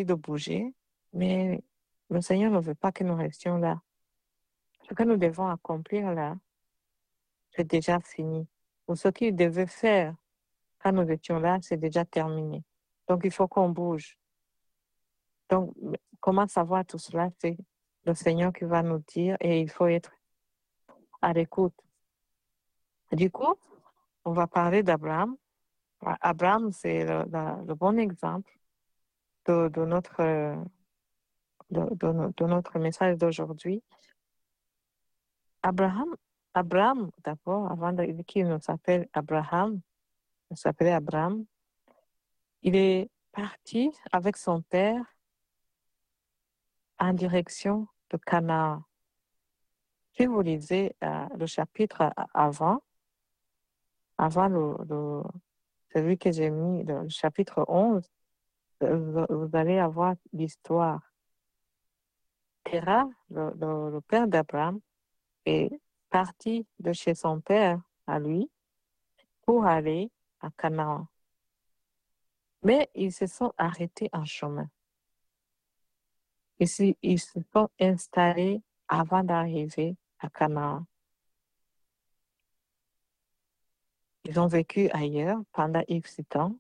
de 0.04 0.14
bouger, 0.14 0.74
mais 1.12 1.62
le 2.10 2.20
Seigneur 2.20 2.50
ne 2.50 2.60
veut 2.60 2.74
pas 2.74 2.92
que 2.92 3.04
nous 3.04 3.16
restions 3.16 3.58
là. 3.58 3.80
Ce 4.88 4.94
que 4.94 5.02
nous 5.02 5.16
devons 5.16 5.48
accomplir 5.48 6.12
là, 6.12 6.36
c'est 7.50 7.66
déjà 7.66 8.00
fini. 8.00 8.48
Ou 8.86 8.94
ce 8.96 9.08
qu'il 9.08 9.36
devait 9.36 9.66
faire 9.66 10.14
quand 10.78 10.92
nous 10.92 11.10
étions 11.10 11.38
là, 11.38 11.58
c'est 11.60 11.76
déjà 11.76 12.04
terminé. 12.04 12.64
Donc, 13.08 13.22
il 13.24 13.30
faut 13.30 13.48
qu'on 13.48 13.68
bouge. 13.68 14.18
Donc, 15.50 15.74
comment 16.20 16.46
savoir 16.46 16.84
tout 16.86 16.98
cela? 16.98 17.28
C'est 17.38 17.56
le 18.04 18.14
Seigneur 18.14 18.52
qui 18.52 18.64
va 18.64 18.82
nous 18.82 19.00
dire 19.00 19.36
et 19.40 19.60
il 19.60 19.70
faut 19.70 19.86
être 19.86 20.12
à 21.20 21.32
l'écoute. 21.32 21.74
Du 23.12 23.30
coup, 23.30 23.54
on 24.24 24.32
va 24.32 24.46
parler 24.46 24.82
d'Abraham. 24.82 25.36
Abraham, 26.00 26.70
c'est 26.70 27.04
le, 27.04 27.74
bon 27.74 27.98
exemple 27.98 28.56
de, 29.46 29.68
de 29.68 29.84
notre, 29.84 30.20
euh, 30.20 30.56
de, 31.70 31.80
de 31.94 32.32
de 32.36 32.44
notre 32.46 32.78
message 32.78 33.16
d'aujourd'hui. 33.16 33.82
Abraham, 35.62 36.14
Abraham, 36.54 37.10
d'abord, 37.24 37.70
avant 37.70 37.94
qu'il 38.26 38.48
ne 38.48 38.58
s'appelle 38.58 39.08
Abraham, 39.12 39.80
il 40.50 40.56
s'appelait 40.56 40.92
Abraham, 40.92 41.44
il 42.62 42.74
est 42.74 43.10
parti 43.32 43.92
avec 44.12 44.36
son 44.36 44.62
père 44.62 45.04
en 46.98 47.12
direction 47.12 47.86
de 48.10 48.16
Canaan. 48.16 48.82
Si 50.12 50.26
vous 50.26 50.40
lisez 50.40 50.96
le 51.00 51.46
chapitre 51.46 52.12
avant, 52.34 52.82
avant 54.16 54.48
celui 55.92 56.18
que 56.18 56.32
j'ai 56.32 56.50
mis, 56.50 56.82
le, 56.84 57.08
chapitre 57.08 57.64
11, 57.68 58.02
euh, 58.82 59.26
vous 59.28 59.50
allez 59.52 59.78
avoir 59.78 60.14
l'histoire. 60.32 61.00
Le, 62.72 64.00
père 64.00 64.28
d'Abraham, 64.28 64.80
est 65.46 65.70
parti 66.10 66.66
de 66.78 66.92
chez 66.92 67.14
son 67.14 67.40
père 67.40 67.80
à 68.06 68.18
lui 68.18 68.50
pour 69.42 69.64
aller 69.64 70.10
à 70.40 70.50
Canaan. 70.50 71.06
Mais 72.62 72.90
ils 72.94 73.12
se 73.12 73.26
sont 73.26 73.52
arrêtés 73.56 74.10
en 74.12 74.24
chemin. 74.24 74.68
Ils 76.58 76.68
se 77.20 77.40
sont 77.52 77.70
installés 77.80 78.60
avant 78.88 79.22
d'arriver 79.22 79.96
à 80.18 80.28
Canaan. 80.28 80.84
Ils 84.24 84.38
ont 84.38 84.46
vécu 84.46 84.90
ailleurs 84.90 85.40
pendant 85.52 85.82
X 85.88 86.20
temps. 86.28 86.54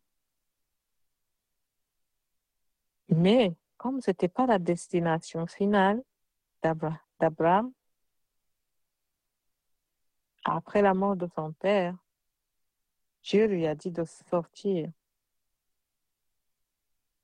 Mais 3.10 3.54
comme 3.78 4.00
ce 4.00 4.10
n'était 4.10 4.28
pas 4.28 4.46
la 4.46 4.58
destination 4.58 5.46
finale 5.46 6.02
d'Abra- 6.62 7.00
d'Abraham, 7.20 7.72
après 10.44 10.82
la 10.82 10.94
mort 10.94 11.16
de 11.16 11.28
son 11.34 11.52
père, 11.52 11.96
Dieu 13.22 13.46
lui 13.46 13.66
a 13.66 13.74
dit 13.74 13.90
de 13.90 14.04
sortir 14.04 14.90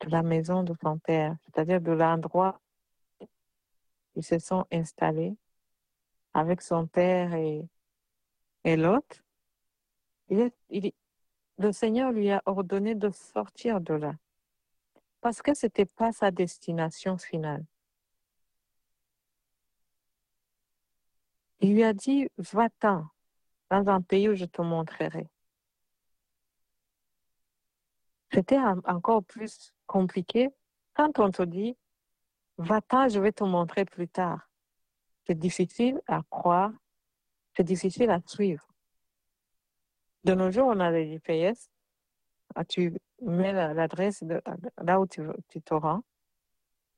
de 0.01 0.11
la 0.11 0.23
maison 0.23 0.63
de 0.63 0.75
son 0.83 0.99
père, 0.99 1.37
c'est-à-dire 1.45 1.81
de 1.81 1.93
l'endroit 1.93 2.61
où 3.21 3.27
ils 4.17 4.25
se 4.25 4.39
sont 4.39 4.67
installés 4.71 5.37
avec 6.35 6.61
son 6.63 6.87
père 6.87 7.35
et, 7.35 7.67
l'autre. 8.65 9.23
Il 10.29 10.51
le 11.59 11.71
Seigneur 11.71 12.11
lui 12.11 12.31
a 12.33 12.43
ordonné 12.47 12.97
de 12.97 13.11
sortir 13.11 13.81
de 13.81 13.95
là 13.95 14.15
parce 15.25 15.41
que 15.41 15.55
ce 15.55 15.65
n'était 15.65 15.87
pas 15.87 16.13
sa 16.13 16.31
destination 16.31 17.17
finale. 17.17 17.65
Il 21.61 21.73
lui 21.73 21.83
a 21.83 21.95
dit, 21.95 22.29
va-t'en, 22.37 23.09
dans 23.71 23.89
un 23.89 24.03
pays 24.03 24.29
où 24.29 24.35
je 24.35 24.45
te 24.45 24.61
montrerai. 24.61 25.27
C'était 28.35 28.59
encore 28.59 29.25
plus 29.25 29.73
compliqué 29.87 30.51
quand 30.93 31.19
on 31.19 31.31
te 31.31 31.43
dit, 31.43 31.75
va-t'en, 32.59 33.09
je 33.09 33.19
vais 33.19 33.33
te 33.33 33.45
montrer 33.45 33.87
plus 33.87 34.09
tard. 34.09 34.51
C'est 35.27 35.39
difficile 35.39 36.03
à 36.07 36.21
croire, 36.29 36.71
c'est 37.57 37.65
difficile 37.65 38.11
à 38.11 38.21
suivre. 38.27 38.69
De 40.25 40.35
nos 40.35 40.51
jours, 40.51 40.67
on 40.67 40.81
a 40.81 40.91
les 40.91 41.09
GPS. 41.13 41.71
Tu 42.69 42.93
mets 43.25 43.53
l'adresse 43.53 44.23
là 44.83 45.01
où 45.01 45.07
tu, 45.07 45.23
tu 45.49 45.61
te 45.63 45.75
rends. 45.75 46.03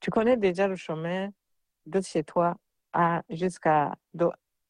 Tu 0.01 0.11
connais 0.11 0.37
déjà 0.37 0.69
le 0.69 0.77
chemin 0.77 1.31
de 1.87 2.01
chez 2.01 2.25
toi 2.25 2.57
jusqu'à 3.31 3.95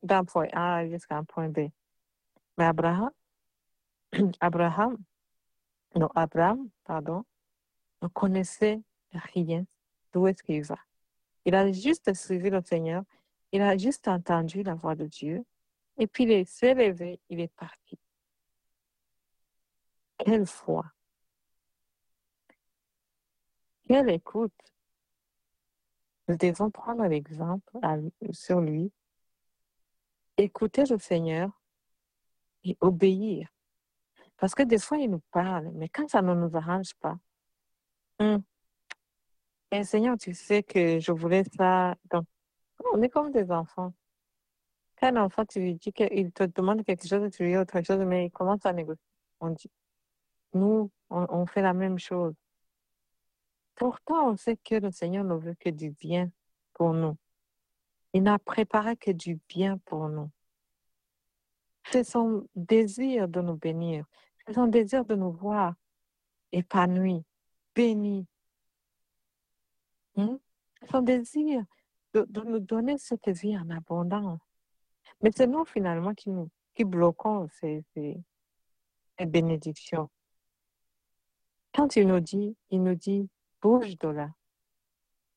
d'un 0.03 0.25
point 0.25 0.49
A 0.53 0.87
jusqu'à 0.89 1.17
un 1.17 1.25
point 1.25 1.49
B. 1.49 1.69
Mais 2.59 2.65
Abraham, 2.65 3.11
Abraham, 4.41 4.97
non, 5.95 6.09
Abraham, 6.15 6.69
pardon, 6.85 7.25
ne 8.03 8.09
connaissait 8.09 8.81
rien 9.13 9.65
d'où 10.13 10.27
est-ce 10.27 10.43
qu'il 10.43 10.63
va? 10.65 10.79
Il 11.45 11.55
a 11.55 11.71
juste 11.71 12.13
suivi 12.15 12.51
le 12.51 12.61
Seigneur, 12.61 13.03
il 13.53 13.63
a 13.63 13.77
juste 13.77 14.09
entendu 14.09 14.63
la 14.63 14.75
voix 14.75 14.95
de 14.95 15.07
Dieu, 15.07 15.45
et 15.99 16.07
puis 16.07 16.25
il 16.25 16.47
s'est 16.47 16.75
levé, 16.75 17.21
il 17.29 17.41
est 17.41 17.55
parti. 17.55 17.99
Quelle 20.19 20.47
foi! 20.47 20.85
Quelle 23.87 24.11
écoute! 24.11 24.53
Nous 26.29 26.37
devons 26.37 26.71
prendre 26.71 27.05
l'exemple 27.07 27.79
sur 28.33 28.61
lui, 28.61 28.93
écouter 30.37 30.85
le 30.91 30.99
Seigneur 30.99 31.51
et 32.65 32.77
obéir. 32.81 33.49
Parce 34.37 34.55
que 34.55 34.65
des 34.65 34.79
fois, 34.79 34.99
il 34.99 35.11
nous 35.11 35.23
parle, 35.31 35.71
mais 35.75 35.89
quand 35.89 36.09
ça 36.09 36.21
ne 36.21 36.35
nous 36.35 36.57
arrange 36.57 36.95
pas, 36.95 37.17
hum, 38.19 38.43
Seigneur, 39.85 40.17
tu 40.19 40.35
sais 40.35 40.63
que 40.65 40.99
je 40.99 41.13
voulais 41.13 41.45
ça. 41.57 41.95
Donc, 42.11 42.27
on 42.93 43.03
est 43.03 43.09
comme 43.09 43.31
des 43.31 43.51
enfants. 43.53 43.95
Quand 44.99 45.15
un 45.15 45.25
enfant, 45.25 45.45
tu 45.45 45.61
lui 45.61 45.75
dis 45.75 45.93
qu'il 45.93 46.33
te 46.33 46.43
demande 46.45 46.85
quelque 46.85 47.07
chose, 47.07 47.31
tu 47.31 47.45
lui 47.45 47.53
dis 47.53 47.57
autre 47.57 47.81
chose, 47.83 48.01
mais 48.01 48.27
il 48.27 48.31
commence 48.31 48.65
à 48.67 48.73
négocier. 48.73 49.05
On 49.41 49.51
dit, 49.51 49.71
nous, 50.55 50.91
on 51.11 51.47
fait 51.47 51.63
la 51.63 51.75
même 51.75 51.99
chose. 51.99 52.35
Pourtant, 53.77 54.31
on 54.31 54.37
sait 54.37 54.57
que 54.57 54.75
le 54.75 54.91
Seigneur 54.91 55.23
ne 55.23 55.35
veut 55.35 55.55
que 55.55 55.69
du 55.69 55.91
bien 55.91 56.31
pour 56.73 56.93
nous. 56.93 57.17
Il 58.15 58.23
n'a 58.23 58.39
préparé 58.39 58.97
que 58.97 59.11
du 59.11 59.39
bien 59.49 59.79
pour 59.85 60.09
nous. 60.09 60.31
C'est 61.91 62.03
son 62.03 62.49
désir 62.57 63.29
de 63.29 63.41
nous 63.41 63.57
bénir. 63.57 64.07
C'est 64.47 64.55
son 64.55 64.67
désir 64.67 65.05
de 65.05 65.15
nous 65.15 65.31
voir 65.31 65.75
épanouis, 66.53 67.23
bénis. 67.75 68.27
Hmm? 70.17 70.37
C'est 70.81 70.91
son 70.91 71.03
désir 71.03 71.63
de, 72.15 72.41
nous 72.41 72.61
donner 72.61 72.97
cette 72.97 73.29
vie 73.29 73.57
en 73.59 73.69
abondance. 73.69 74.41
Mais 75.21 75.31
c'est 75.35 75.47
nous 75.47 75.67
finalement 75.67 76.15
qui, 76.15 76.85
bloquons 76.85 77.47
ces 77.61 77.85
bénédictions. 79.19 80.09
Quand 81.75 81.95
il 81.97 82.07
nous 82.09 82.21
dit, 82.21 82.57
il 82.71 82.83
nous 82.83 82.95
dit, 82.95 83.29
bouge 83.61 83.99
de 83.99 84.09
là. 84.09 84.31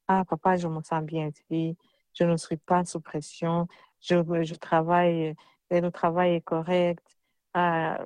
Ah, 0.08 0.26
papa, 0.26 0.58
je 0.58 0.68
me 0.68 0.82
sens 0.82 1.04
bien 1.04 1.30
ici. 1.30 1.78
Je 2.14 2.24
ne 2.24 2.38
suis 2.38 2.58
pas 2.58 2.84
sous 2.86 3.00
pression. 3.00 3.68
Je, 4.02 4.16
je 4.44 4.56
travaille, 4.56 5.36
et 5.70 5.82
le 5.82 5.92
travail 5.92 6.36
est 6.36 6.42
correct. 6.42 7.06
Ah, 7.54 8.00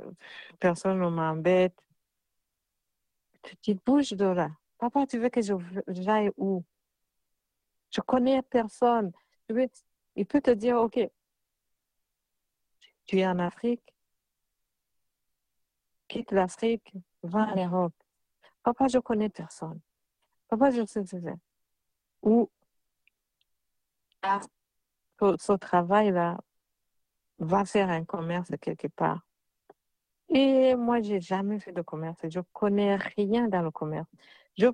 personne 0.60 1.00
ne 1.00 1.10
m'embête. 1.10 1.78
Tu 3.44 3.56
dis, 3.64 3.80
bouge 3.86 4.12
de 4.14 4.26
là. 4.26 4.50
Papa, 4.78 5.06
tu 5.08 5.20
veux 5.20 5.30
que 5.30 5.42
j'aille 5.88 6.32
où? 6.38 6.64
Je 7.90 8.02
connais 8.02 8.42
personne. 8.42 9.12
il 10.16 10.26
peut 10.26 10.42
te 10.42 10.52
dire, 10.52 10.78
OK, 10.78 11.00
tu 13.06 13.20
es 13.20 13.28
en 13.28 13.40
Afrique, 13.40 13.94
quitte 16.08 16.32
l'Afrique, 16.32 16.94
va 17.22 17.48
en 17.54 17.56
Europe. 17.56 17.94
Papa, 18.64 18.88
je 18.88 19.00
connais 19.00 19.30
personne. 19.30 19.80
Papa, 20.48 20.72
je 20.72 20.86
sais, 20.86 21.04
c'est 21.06 21.22
Ou 22.22 22.50
ce, 25.20 25.54
travail-là 25.54 26.38
va 27.40 27.66
faire 27.66 27.90
un 27.90 28.06
commerce 28.06 28.50
quelque 28.62 28.88
part. 28.88 29.22
Et 30.30 30.76
moi, 30.76 31.02
j'ai 31.02 31.20
jamais 31.20 31.60
fait 31.60 31.72
de 31.72 31.82
commerce. 31.82 32.18
Je 32.24 32.40
connais 32.54 32.96
rien 33.18 33.48
dans 33.48 33.62
le 33.62 33.72
commerce. 33.72 34.10
Je, 34.58 34.68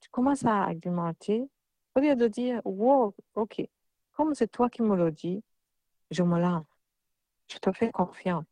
tu 0.00 0.08
commences 0.10 0.44
à 0.44 0.64
argumenter 0.64 1.48
au 1.94 2.00
lieu 2.00 2.16
de 2.16 2.26
dire, 2.28 2.60
wow, 2.64 3.14
ok, 3.34 3.62
comme 4.12 4.34
c'est 4.34 4.48
toi 4.48 4.68
qui 4.70 4.82
me 4.82 4.96
le 4.96 5.10
dis, 5.10 5.42
je 6.10 6.22
me 6.22 6.40
lance. 6.40 6.66
Je 7.48 7.58
te 7.58 7.72
fais 7.72 7.90
confiance. 7.90 8.46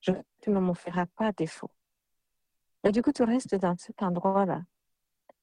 Je, 0.00 0.12
tu 0.40 0.50
ne 0.50 0.60
me 0.60 0.74
feras 0.74 1.06
pas 1.06 1.32
défaut. 1.32 1.70
Et 2.84 2.92
du 2.92 3.02
coup, 3.02 3.12
tu 3.12 3.22
restes 3.22 3.54
dans 3.54 3.76
cet 3.76 4.02
endroit-là. 4.02 4.62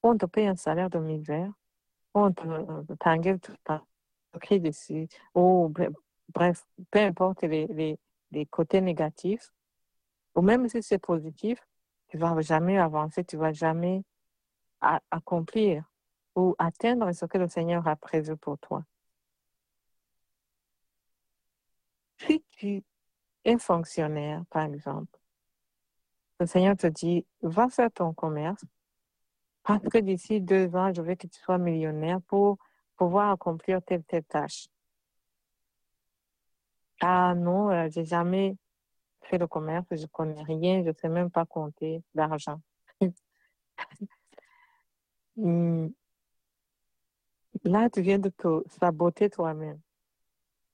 On 0.02 0.16
te 0.16 0.26
paye 0.26 0.46
un 0.46 0.56
salaire 0.56 0.90
de 0.90 0.98
1000 0.98 1.22
verres, 1.22 1.52
on 2.14 2.32
t'engueule 2.32 3.40
tout 3.40 3.52
le 3.52 3.58
temps, 3.64 3.86
dessus, 4.58 5.08
ou 5.34 5.72
bref, 6.28 6.66
peu 6.90 7.00
importe 7.00 7.42
les, 7.42 7.98
les, 8.30 8.46
côtés 8.46 8.80
négatifs, 8.80 9.52
ou 10.34 10.42
même 10.42 10.68
si 10.68 10.82
c'est 10.82 10.98
positif, 10.98 11.58
tu 12.08 12.16
ne 12.16 12.22
vas 12.22 12.40
jamais 12.40 12.78
avancer, 12.78 13.24
tu 13.24 13.36
ne 13.36 13.42
vas 13.42 13.52
jamais 13.52 14.02
accomplir 15.10 15.84
ou 16.36 16.54
atteindre 16.58 17.12
ce 17.12 17.26
que 17.26 17.38
le 17.38 17.48
Seigneur 17.48 17.86
a 17.86 17.96
prévu 17.96 18.36
pour 18.36 18.58
toi. 18.58 18.84
Si 22.18 22.42
tu 22.52 22.82
es 23.44 23.58
fonctionnaire, 23.58 24.44
par 24.50 24.64
exemple, 24.64 25.19
le 26.40 26.46
Seigneur 26.46 26.76
te 26.76 26.86
dit, 26.86 27.26
va 27.42 27.68
faire 27.68 27.92
ton 27.92 28.14
commerce, 28.14 28.64
parce 29.62 29.86
que 29.88 29.98
d'ici 29.98 30.40
deux 30.40 30.74
ans, 30.74 30.92
je 30.92 31.02
veux 31.02 31.14
que 31.14 31.26
tu 31.26 31.38
sois 31.38 31.58
millionnaire 31.58 32.20
pour 32.22 32.56
pouvoir 32.96 33.30
accomplir 33.30 33.80
telle, 33.82 34.02
tâche. 34.24 34.68
Ah 37.00 37.34
non, 37.34 37.70
euh, 37.70 37.88
j'ai 37.90 38.04
jamais 38.04 38.56
fait 39.22 39.38
le 39.38 39.46
commerce, 39.46 39.86
je 39.90 40.06
connais 40.06 40.42
rien, 40.42 40.82
je 40.84 40.92
sais 40.92 41.08
même 41.08 41.30
pas 41.30 41.44
compter 41.44 42.02
l'argent. 42.14 42.60
Hmm. 45.36 45.88
Là, 47.64 47.88
tu 47.88 48.02
viens 48.02 48.18
de 48.18 48.28
te 48.28 48.62
saboter 48.68 49.30
toi-même. 49.30 49.80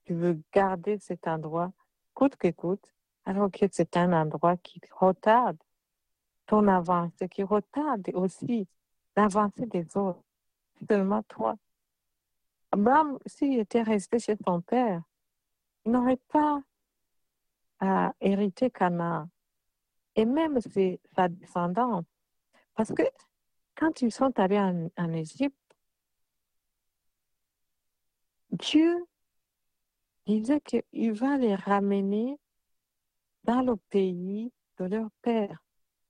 Tu 0.07 0.15
veux 0.15 0.41
garder 0.53 0.99
cet 0.99 1.29
endroit 1.29 1.73
coûte 2.15 2.35
que 2.37 2.51
coûte, 2.51 2.96
alors 3.27 3.51
que 3.51 3.67
c'est 3.71 3.97
un 3.97 4.13
endroit 4.13 4.57
qui 4.57 4.81
retarde 4.93 5.59
ton 6.47 6.69
avancée, 6.69 7.29
qui 7.29 7.43
retarde 7.43 8.09
aussi 8.15 8.69
l'avancée 9.17 9.67
des 9.67 9.85
autres. 9.97 10.23
Seulement 10.89 11.23
toi. 11.25 11.57
Abraham, 12.71 13.19
s'il 13.27 13.59
était 13.59 13.83
resté 13.83 14.21
chez 14.21 14.37
son 14.47 14.61
père, 14.61 15.03
il 15.85 15.93
n'aurait 15.93 16.21
pas 16.29 16.63
à 17.81 18.15
hériter 18.21 18.71
Canaan. 18.71 19.29
Et 20.15 20.25
même 20.25 20.61
ses, 20.61 21.01
sa 21.15 21.29
descendance. 21.29 22.05
Parce 22.75 22.93
que 22.93 23.03
quand 23.75 24.03
ils 24.03 24.13
sont 24.13 24.39
allés 24.39 24.59
en, 24.59 24.89
en 24.97 25.13
Égypte, 25.13 25.57
Dieu 28.51 29.05
disait 30.27 30.61
qu'il 30.61 31.13
va 31.13 31.37
les 31.37 31.55
ramener 31.55 32.39
dans 33.47 33.63
le 33.63 33.77
pays 33.77 34.53
de 34.79 34.85
leur 34.85 35.09
père, 35.23 35.63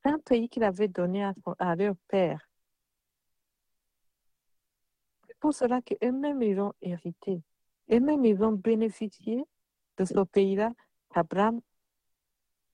un 0.05 0.19
pays 0.19 0.49
qu'il 0.49 0.65
avait 0.65 0.89
donné 0.89 1.25
à, 1.59 1.77
leur 1.77 1.95
père. 2.09 2.49
C'est 5.27 5.39
pour 5.39 5.53
cela 5.53 5.83
qu'eux-mêmes, 5.83 6.43
ils 6.43 6.59
ont 6.61 6.73
hérité. 6.81 7.43
Eux-mêmes, 7.93 8.25
ils 8.25 8.43
ont 8.43 8.53
bénéficié 8.53 9.45
de 9.99 10.05
ce 10.05 10.21
pays-là 10.25 10.73
qu'Abraham 11.13 11.61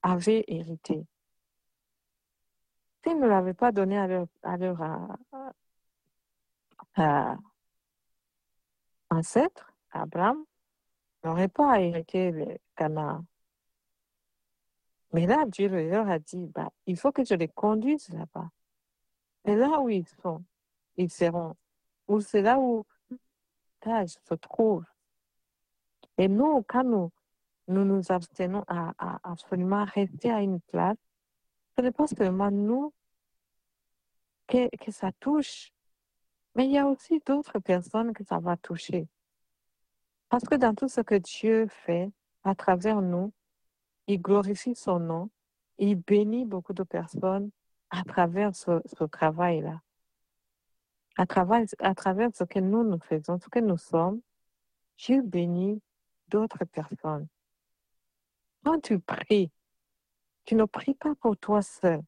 avait 0.01 0.45
hérité. 0.47 1.05
S'ils 3.03 3.19
ne 3.19 3.27
l'avaient 3.27 3.53
pas 3.53 3.71
donné 3.71 3.97
à 3.97 4.07
leur, 4.07 4.27
à 4.43 4.57
leur 4.57 4.79
ancêtre, 9.09 9.73
Abraham, 9.91 10.45
n'aurait 11.23 11.49
pas 11.49 11.81
hérité 11.81 12.31
le 12.31 12.57
Canaan. 12.75 13.25
Mais 15.13 15.27
là, 15.27 15.45
Dieu 15.47 15.67
leur 15.67 16.09
a 16.09 16.19
dit, 16.19 16.47
bah, 16.47 16.71
il 16.87 16.97
faut 16.97 17.11
que 17.11 17.23
je 17.23 17.35
les 17.35 17.47
conduise 17.47 18.09
là-bas. 18.09 18.49
Et 19.45 19.55
là 19.55 19.79
où 19.79 19.89
ils 19.89 20.07
sont, 20.07 20.43
ils 20.97 21.11
seront. 21.11 21.55
Ou 22.07 22.19
c'est 22.19 22.41
là 22.41 22.59
où 22.59 22.85
l'âge 23.85 24.15
se 24.27 24.33
trouve. 24.33 24.83
Et 26.17 26.27
nous, 26.27 26.63
quand 26.67 26.83
nous 26.83 27.11
nous 27.67 27.85
nous 27.85 28.11
abstenons 28.11 28.63
à, 28.67 28.93
à 28.97 29.19
absolument 29.23 29.85
rester 29.85 30.31
à 30.31 30.41
une 30.41 30.59
place, 30.59 30.97
ce 31.77 31.83
n'est 31.83 31.91
pas 31.91 32.07
seulement 32.07 32.51
nous 32.51 32.93
que, 34.47 34.69
que 34.77 34.91
ça 34.91 35.11
touche, 35.19 35.71
mais 36.55 36.65
il 36.65 36.71
y 36.71 36.77
a 36.77 36.87
aussi 36.87 37.21
d'autres 37.25 37.59
personnes 37.59 38.13
que 38.13 38.23
ça 38.23 38.39
va 38.39 38.57
toucher. 38.57 39.07
Parce 40.29 40.43
que 40.43 40.55
dans 40.55 40.75
tout 40.75 40.87
ce 40.87 41.01
que 41.01 41.15
Dieu 41.15 41.67
fait 41.67 42.11
à 42.43 42.55
travers 42.55 43.01
nous, 43.01 43.31
il 44.07 44.21
glorifie 44.21 44.75
son 44.75 44.99
nom, 44.99 45.29
il 45.77 45.95
bénit 45.95 46.45
beaucoup 46.45 46.73
de 46.73 46.83
personnes 46.83 47.49
à 47.89 48.03
travers 48.03 48.55
ce, 48.55 49.03
travail-là. 49.05 49.81
À 51.17 51.25
travers, 51.25 51.65
à 51.79 51.93
travers 51.93 52.29
ce 52.35 52.43
que 52.43 52.59
nous 52.59 52.83
nous 52.83 52.99
faisons, 52.99 53.39
ce 53.39 53.49
que 53.49 53.59
nous 53.59 53.77
sommes, 53.77 54.21
Dieu 54.97 55.21
bénit 55.21 55.81
d'autres 56.27 56.65
personnes. 56.65 57.27
Quand 58.63 58.79
tu 58.81 58.99
pries, 58.99 59.51
tu 60.45 60.55
ne 60.55 60.65
pries 60.65 60.95
pas 60.95 61.13
pour 61.15 61.37
toi 61.37 61.61
seul. 61.61 62.01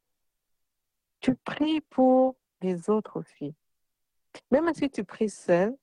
Tu 1.19 1.35
pries 1.35 1.81
pour 1.81 2.35
les 2.61 2.89
autres 2.89 3.19
aussi. 3.19 3.55
Même 4.51 4.73
si 4.73 4.89
tu 4.89 5.03
pries 5.03 5.29
seul, 5.29 5.75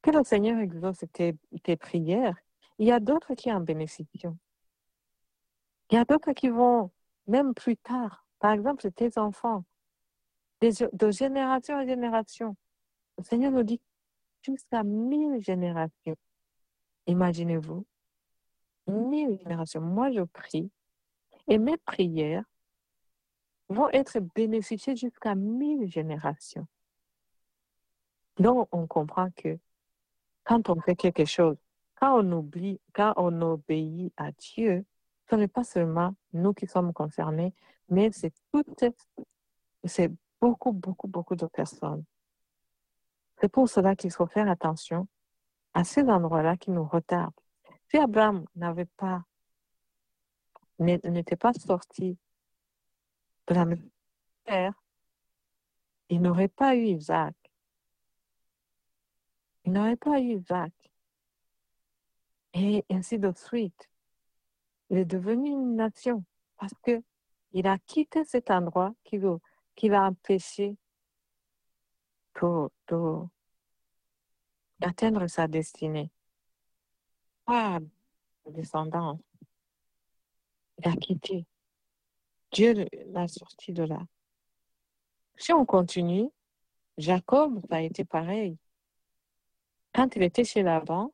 que 0.00 0.10
le 0.10 0.22
Seigneur 0.22 0.58
exauce 0.60 1.04
tes 1.12 1.76
prières, 1.76 2.36
il 2.78 2.86
y 2.86 2.92
a 2.92 3.00
d'autres 3.00 3.34
qui 3.34 3.52
en 3.52 3.60
bénéficient. 3.60 4.36
Il 5.90 5.94
y 5.94 5.98
a 5.98 6.04
d'autres 6.04 6.32
qui 6.32 6.48
vont, 6.48 6.90
même 7.26 7.54
plus 7.54 7.76
tard, 7.76 8.26
par 8.38 8.52
exemple, 8.52 8.90
tes 8.92 9.18
enfants, 9.18 9.64
de, 10.60 11.10
génération 11.10 11.76
en 11.76 11.86
génération. 11.86 12.56
Le 13.16 13.24
Seigneur 13.24 13.52
nous 13.52 13.62
dit 13.62 13.80
jusqu'à 14.42 14.82
mille 14.82 15.42
générations. 15.42 16.16
Imaginez-vous, 17.06 17.86
mille 18.86 19.38
générations. 19.38 19.80
Moi, 19.80 20.10
je 20.12 20.22
prie 20.22 20.70
et 21.46 21.58
mes 21.58 21.76
prières 21.78 22.44
vont 23.68 23.88
être 23.90 24.18
bénéficiées 24.34 24.96
jusqu'à 24.96 25.34
mille 25.34 25.90
générations. 25.90 26.66
Donc, 28.38 28.68
on 28.72 28.86
comprend 28.86 29.30
que 29.36 29.58
quand 30.44 30.68
on 30.68 30.80
fait 30.80 30.96
quelque 30.96 31.24
chose, 31.24 31.56
quand 31.96 32.20
on 32.20 32.32
oublie, 32.32 32.80
quand 32.92 33.14
on 33.16 33.40
obéit 33.42 34.12
à 34.16 34.32
Dieu, 34.32 34.84
ce 35.30 35.36
n'est 35.36 35.48
pas 35.48 35.64
seulement 35.64 36.14
nous 36.32 36.54
qui 36.54 36.66
sommes 36.66 36.92
concernés, 36.92 37.54
mais 37.88 38.10
c'est 38.12 38.32
toutes, 38.52 38.84
c'est 39.84 40.12
beaucoup, 40.40 40.72
beaucoup, 40.72 41.08
beaucoup 41.08 41.36
de 41.36 41.46
personnes. 41.46 42.04
C'est 43.40 43.48
pour 43.48 43.68
cela 43.68 43.94
qu'il 43.94 44.10
faut 44.10 44.26
faire 44.26 44.48
attention 44.48 45.06
à 45.74 45.84
ces 45.84 46.02
endroits-là 46.02 46.56
qui 46.56 46.70
nous 46.70 46.84
retardent. 46.84 47.32
Si 47.88 47.98
Abraham 47.98 48.44
n'avait 48.56 48.88
pas, 48.96 49.24
n'était 50.78 51.36
pas 51.36 51.52
sorti 51.52 52.18
de 53.46 53.54
la 53.54 53.66
terre, 54.44 54.74
il 56.08 56.22
n'aurait 56.22 56.48
pas 56.48 56.74
eu 56.74 56.84
Isaac. 56.86 57.34
Il 59.64 59.72
n'aurait 59.72 59.96
pas 59.96 60.20
eu 60.20 60.38
Isaac. 60.38 60.72
Et 62.54 62.84
ainsi 62.90 63.18
de 63.18 63.30
suite. 63.32 63.87
Il 64.90 64.98
est 64.98 65.04
devenu 65.04 65.50
une 65.50 65.76
nation 65.76 66.24
parce 66.56 66.74
que 66.82 67.02
il 67.52 67.66
a 67.66 67.78
quitté 67.78 68.24
cet 68.24 68.50
endroit 68.50 68.92
qui, 69.04 69.18
qui 69.74 69.88
l'a 69.88 70.04
empêché 70.04 70.76
d'atteindre 74.78 75.26
sa 75.26 75.48
destinée. 75.48 76.10
Pas 77.44 77.80
descendance. 78.46 79.20
Il 80.78 80.88
a 80.88 80.96
quitté. 80.96 81.46
Dieu 82.52 82.86
l'a 83.06 83.28
sorti 83.28 83.72
de 83.72 83.82
là. 83.82 84.00
Si 85.36 85.52
on 85.52 85.64
continue, 85.64 86.30
Jacob, 86.96 87.60
a 87.70 87.82
été 87.82 88.04
pareil. 88.04 88.58
Quand 89.92 90.16
il 90.16 90.22
était 90.22 90.44
chez 90.44 90.62
Laban, 90.62 91.12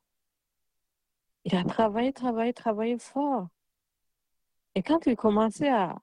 il 1.43 1.55
a 1.55 1.63
travaillé, 1.63 2.11
travaillé, 2.13 2.53
travaillé 2.53 2.97
fort. 2.97 3.49
Et 4.75 4.83
quand 4.83 5.05
il 5.07 5.15
commençait 5.15 5.69
à, 5.69 5.95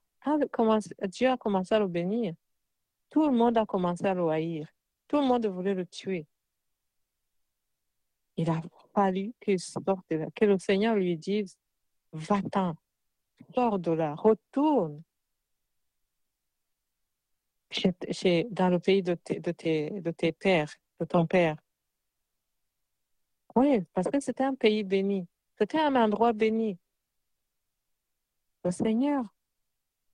quand 0.50 0.78
Dieu 1.04 1.28
a 1.28 1.37
commencé 1.37 1.74
à 1.74 1.78
le 1.78 1.88
bénir, 1.88 2.35
tout 3.11 3.26
le 3.26 3.32
monde 3.32 3.58
a 3.58 3.66
commencé 3.66 4.06
à 4.06 4.14
le 4.14 4.26
haïr. 4.28 4.66
Tout 5.06 5.18
le 5.18 5.26
monde 5.26 5.46
voulait 5.46 5.74
le 5.74 5.87
tuer. 5.87 6.26
Il 8.37 8.48
a 8.48 8.62
fallu 8.94 9.35
sorte 9.58 10.00
de 10.11 10.16
là, 10.16 10.26
que 10.35 10.46
le 10.46 10.58
Seigneur 10.58 10.94
lui 10.94 11.18
dise, 11.18 11.58
va-t'en, 12.12 12.74
sors 13.54 13.78
de 13.78 13.92
là, 13.92 14.14
retourne 14.14 15.02
dans 18.50 18.68
le 18.68 18.78
pays 18.78 19.02
de 19.02 19.14
tes 19.14 20.32
pères, 20.32 20.74
de 20.98 21.04
ton 21.04 21.26
père. 21.26 21.56
Oui, 23.54 23.82
parce 23.92 24.08
que 24.08 24.20
c'était 24.20 24.44
un 24.44 24.54
pays 24.54 24.82
béni. 24.82 25.26
C'était 25.58 25.80
un 25.80 25.94
endroit 25.96 26.32
béni. 26.32 26.78
Le 28.64 28.70
Seigneur 28.70 29.25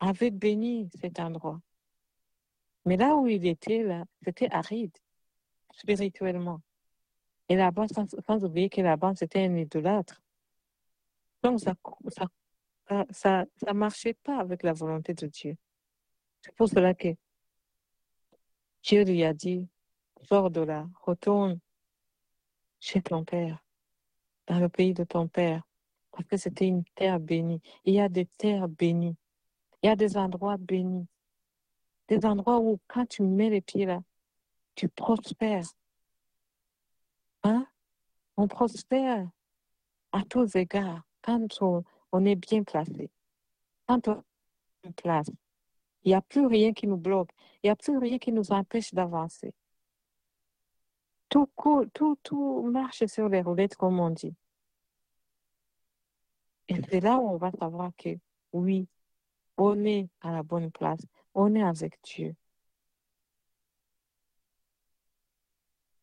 avait 0.00 0.30
béni 0.30 0.88
cet 1.00 1.20
endroit. 1.20 1.60
Mais 2.84 2.96
là 2.96 3.16
où 3.16 3.26
il 3.26 3.46
était, 3.46 3.82
là, 3.82 4.04
c'était 4.22 4.50
aride, 4.50 4.96
spirituellement. 5.74 6.60
Et 7.48 7.56
là-bas, 7.56 7.88
sans, 7.88 8.06
sans, 8.26 8.44
oublier 8.44 8.68
que 8.68 8.80
là-bas, 8.80 9.14
c'était 9.16 9.44
un 9.44 9.56
idolâtre. 9.56 10.22
Donc, 11.42 11.60
ça 11.60 11.74
ça, 12.08 13.04
ça, 13.10 13.44
ça 13.56 13.74
marchait 13.74 14.14
pas 14.14 14.38
avec 14.38 14.62
la 14.62 14.72
volonté 14.72 15.14
de 15.14 15.26
Dieu. 15.26 15.56
C'est 16.40 16.54
pour 16.54 16.68
cela 16.68 16.94
que 16.94 17.08
Dieu 18.82 19.04
lui 19.04 19.24
a 19.24 19.34
dit, 19.34 19.68
sors 20.22 20.50
de 20.50 20.62
là, 20.62 20.88
retourne 21.02 21.58
chez 22.80 23.02
ton 23.02 23.24
père, 23.24 23.62
dans 24.46 24.60
le 24.60 24.68
pays 24.68 24.94
de 24.94 25.04
ton 25.04 25.28
père, 25.28 25.67
parce 26.18 26.28
que 26.28 26.36
c'était 26.36 26.66
une 26.66 26.82
terre 26.96 27.20
bénie. 27.20 27.62
Il 27.84 27.94
y 27.94 28.00
a 28.00 28.08
des 28.08 28.26
terres 28.26 28.66
bénies. 28.66 29.16
Il 29.82 29.86
y 29.86 29.88
a 29.88 29.94
des 29.94 30.16
endroits 30.16 30.56
bénis. 30.56 31.06
Des 32.08 32.26
endroits 32.26 32.58
où, 32.58 32.80
quand 32.88 33.06
tu 33.06 33.22
mets 33.22 33.50
les 33.50 33.60
pieds 33.60 33.86
là, 33.86 34.00
tu 34.74 34.88
prospères. 34.88 35.68
Hein? 37.44 37.64
On 38.36 38.48
prospère 38.48 39.28
à 40.10 40.22
tous 40.24 40.56
égards 40.56 41.02
quand 41.22 41.46
on, 41.60 42.24
est 42.24 42.34
bien 42.34 42.64
placé. 42.64 43.10
Quand 43.86 44.08
on 44.08 44.24
est 44.82 45.00
place, 45.00 45.30
il 46.02 46.08
n'y 46.08 46.14
a 46.14 46.22
plus 46.22 46.46
rien 46.46 46.72
qui 46.72 46.88
nous 46.88 46.96
bloque. 46.96 47.30
Il 47.62 47.68
n'y 47.68 47.70
a 47.70 47.76
plus 47.76 47.96
rien 47.96 48.18
qui 48.18 48.32
nous 48.32 48.50
empêche 48.50 48.92
d'avancer. 48.92 49.54
Tout, 51.28 51.48
tout, 51.94 52.18
tout 52.24 52.62
marche 52.62 53.06
sur 53.06 53.28
les 53.28 53.42
roulettes, 53.42 53.76
comme 53.76 54.00
on 54.00 54.10
dit. 54.10 54.34
Et 56.68 56.76
c'est 56.90 57.00
là 57.00 57.18
où 57.18 57.28
on 57.28 57.36
va 57.36 57.50
savoir 57.52 57.90
que, 57.96 58.10
oui, 58.52 58.88
on 59.56 59.84
est 59.84 60.08
à 60.20 60.32
la 60.32 60.42
bonne 60.42 60.70
place. 60.70 61.00
On 61.34 61.54
est 61.54 61.62
avec 61.62 61.98
Dieu. 62.02 62.34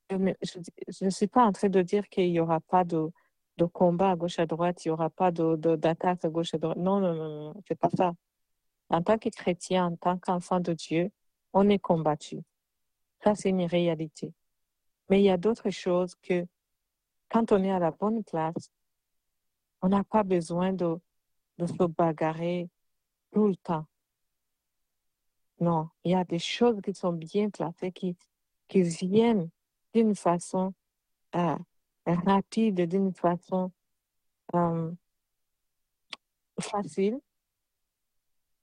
Je 0.09 1.05
ne 1.05 1.09
suis 1.09 1.27
pas 1.27 1.45
en 1.45 1.51
train 1.51 1.69
de 1.69 1.81
dire 1.81 2.07
qu'il 2.09 2.31
n'y 2.31 2.39
aura 2.39 2.59
pas 2.59 2.83
de, 2.83 3.09
de 3.57 3.65
combat 3.65 4.11
à 4.11 4.15
gauche 4.15 4.39
à 4.39 4.45
droite, 4.45 4.85
il 4.85 4.89
n'y 4.89 4.91
aura 4.91 5.09
pas 5.09 5.31
d'attaque 5.31 6.21
de, 6.21 6.27
à 6.27 6.29
gauche 6.29 6.53
à 6.53 6.57
droite. 6.57 6.77
Non, 6.77 6.99
non, 6.99 7.15
non, 7.15 7.53
non, 7.53 7.61
c'est 7.67 7.79
pas 7.79 7.89
ça. 7.89 8.13
En 8.89 9.01
tant 9.01 9.17
que 9.17 9.29
chrétien, 9.29 9.87
en 9.87 9.95
tant 9.95 10.17
qu'enfant 10.17 10.59
de 10.59 10.73
Dieu, 10.73 11.11
on 11.53 11.69
est 11.69 11.79
combattu. 11.79 12.39
Ça, 13.23 13.33
c'est 13.33 13.49
une 13.49 13.65
réalité. 13.65 14.33
Mais 15.09 15.21
il 15.21 15.25
y 15.25 15.29
a 15.29 15.37
d'autres 15.37 15.69
choses 15.69 16.15
que 16.21 16.45
quand 17.29 17.51
on 17.51 17.63
est 17.63 17.71
à 17.71 17.79
la 17.79 17.91
bonne 17.91 18.23
place, 18.23 18.69
on 19.85 19.89
n'a 19.89 20.03
pas 20.03 20.23
besoin 20.23 20.73
de, 20.73 20.99
de 21.59 21.67
se 21.67 21.83
bagarrer 21.83 22.71
tout 23.31 23.47
le 23.47 23.55
temps. 23.55 23.85
Non, 25.59 25.89
il 26.03 26.13
y 26.13 26.15
a 26.15 26.23
des 26.23 26.39
choses 26.39 26.81
qui 26.81 26.91
sont 26.95 27.13
bien 27.13 27.51
placées, 27.51 27.91
qui, 27.91 28.17
qui 28.67 28.81
viennent 28.81 29.47
d'une 29.93 30.15
façon 30.15 30.73
euh, 31.35 31.55
rapide, 32.07 32.81
d'une 32.89 33.13
façon 33.13 33.71
euh, 34.55 34.91
facile, 36.59 37.19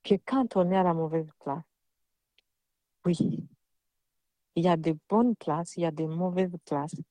que 0.03 0.15
quand 0.25 0.57
on 0.57 0.69
est 0.71 0.77
à 0.77 0.83
la 0.83 0.93
mauvaise 0.93 1.29
place. 1.39 1.63
Oui, 3.05 3.47
il 4.55 4.63
y 4.65 4.67
a 4.67 4.75
des 4.75 4.97
bonnes 5.09 5.37
places, 5.37 5.77
il 5.77 5.83
y 5.83 5.85
a 5.85 5.91
des 5.91 6.07
mauvaises 6.07 6.57
places. 6.65 7.01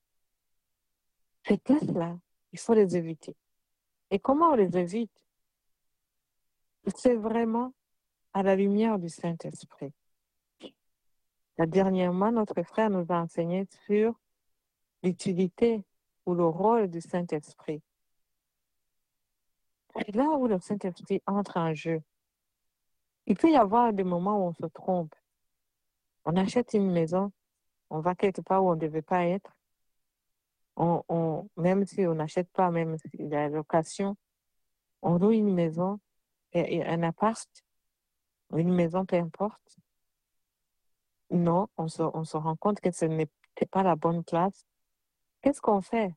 Ces 1.47 1.57
places-là, 1.57 2.15
il 2.51 2.59
faut 2.59 2.75
les 2.75 2.95
éviter. 2.95 3.35
Et 4.11 4.19
comment 4.19 4.51
on 4.51 4.55
les 4.55 4.77
évite 4.77 5.25
C'est 6.95 7.15
vraiment 7.15 7.73
à 8.33 8.43
la 8.43 8.55
lumière 8.55 8.99
du 8.99 9.09
Saint-Esprit. 9.09 9.93
Dernièrement, 11.57 12.31
notre 12.31 12.63
frère 12.63 12.89
nous 12.89 13.05
a 13.09 13.21
enseigné 13.21 13.67
sur 13.85 14.19
l'utilité 15.03 15.83
ou 16.25 16.33
le 16.33 16.45
rôle 16.45 16.89
du 16.89 16.99
Saint-Esprit. 16.99 17.81
Et 20.07 20.11
là 20.11 20.29
où 20.29 20.47
le 20.47 20.59
Saint-Esprit 20.59 21.21
entre 21.27 21.57
en 21.57 21.73
jeu, 21.73 22.01
il 23.27 23.37
peut 23.37 23.51
y 23.51 23.55
avoir 23.55 23.93
des 23.93 24.03
moments 24.03 24.43
où 24.43 24.49
on 24.49 24.53
se 24.53 24.65
trompe. 24.65 25.13
On 26.25 26.35
achète 26.35 26.73
une 26.73 26.91
maison, 26.91 27.31
on 27.89 27.99
va 27.99 28.15
quelque 28.15 28.41
part 28.41 28.63
où 28.63 28.71
on 28.71 28.75
ne 28.75 28.79
devait 28.79 29.01
pas 29.01 29.25
être. 29.25 29.55
On, 30.75 31.47
même 31.55 31.85
si 31.85 32.05
on 32.07 32.15
n'achète 32.15 32.49
pas, 32.51 32.71
même 32.71 32.97
si 32.97 33.09
la 33.17 33.47
location, 33.49 34.15
on 35.01 35.17
loue 35.17 35.31
une 35.31 35.53
maison, 35.53 35.99
et, 36.53 36.83
un 36.83 37.03
appart, 37.03 37.49
une 38.55 38.73
maison, 38.73 39.05
peu 39.05 39.17
importe. 39.17 39.77
Non, 41.29 41.67
on 41.77 41.87
se, 41.87 42.03
on 42.03 42.23
se 42.23 42.37
rend 42.37 42.55
compte 42.55 42.79
que 42.79 42.91
ce 42.91 43.05
n'était 43.05 43.65
pas 43.71 43.83
la 43.83 43.95
bonne 43.95 44.23
place. 44.23 44.65
Qu'est-ce 45.41 45.61
qu'on 45.61 45.81
fait? 45.81 46.13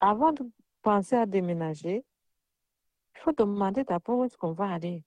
Avant 0.00 0.32
de 0.32 0.48
penser 0.82 1.16
à 1.16 1.26
déménager, 1.26 2.04
il 3.14 3.20
faut 3.20 3.32
demander 3.32 3.82
d'abord 3.84 4.20
où 4.20 4.24
est-ce 4.24 4.36
qu'on 4.36 4.52
va 4.52 4.70
aller. 4.70 5.02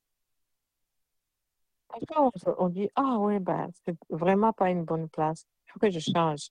Après, 1.90 2.20
on, 2.20 2.32
on 2.58 2.70
dit, 2.70 2.90
ah 2.96 3.18
ouais, 3.18 3.40
bah, 3.40 3.68
c'est 3.86 3.98
vraiment 4.10 4.54
pas 4.54 4.70
une 4.70 4.84
bonne 4.84 5.10
place. 5.10 5.46
Il 5.66 5.72
faut 5.72 5.80
que 5.80 5.90
je 5.90 6.00
change. 6.00 6.50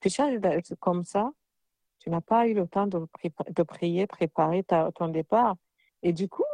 Tu 0.00 0.10
changes 0.10 0.38
de- 0.40 0.60
c'est 0.64 0.78
comme 0.78 1.04
ça, 1.04 1.30
tu 1.98 2.10
n'as 2.10 2.20
pas 2.20 2.46
eu 2.46 2.54
le 2.54 2.66
temps 2.68 2.86
de, 2.86 3.06
de 3.50 3.62
prier, 3.62 4.06
préparer 4.06 4.64
ton 4.64 5.08
départ. 5.08 5.56
Et 6.02 6.12
du 6.12 6.28
coup, 6.28 6.44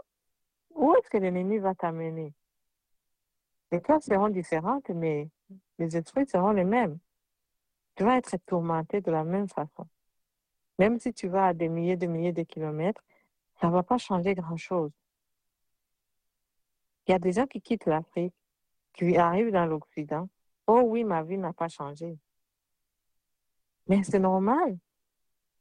où 0.70 0.94
est-ce 0.94 1.10
que 1.10 1.18
l'ennemi 1.18 1.58
va 1.58 1.74
t'amener? 1.74 2.32
Les 3.70 3.80
classes 3.80 4.06
seront 4.06 4.28
différentes, 4.28 4.88
mais 4.90 5.28
les 5.78 5.96
esprits 5.96 6.26
seront 6.26 6.52
les 6.52 6.64
mêmes. 6.64 6.98
Tu 7.96 8.04
vas 8.04 8.16
être 8.16 8.36
tourmenté 8.46 9.00
de 9.00 9.10
la 9.10 9.24
même 9.24 9.48
façon. 9.48 9.86
Même 10.78 10.98
si 10.98 11.12
tu 11.12 11.28
vas 11.28 11.48
à 11.48 11.54
des 11.54 11.68
milliers 11.68 11.96
de 11.96 12.06
milliers 12.06 12.32
de 12.32 12.42
kilomètres, 12.42 13.02
ça 13.60 13.68
ne 13.68 13.72
va 13.72 13.82
pas 13.82 13.98
changer 13.98 14.34
grand-chose. 14.34 14.90
Il 17.06 17.12
y 17.12 17.14
a 17.14 17.18
des 17.18 17.32
gens 17.32 17.46
qui 17.46 17.60
quittent 17.60 17.86
l'Afrique, 17.86 18.34
qui 18.94 19.16
arrivent 19.16 19.52
dans 19.52 19.66
l'Occident. 19.66 20.28
Oh 20.66 20.82
oui, 20.84 21.04
ma 21.04 21.22
vie 21.22 21.38
n'a 21.38 21.52
pas 21.52 21.68
changé. 21.68 22.16
Mais 23.86 24.02
c'est 24.02 24.18
normal. 24.18 24.78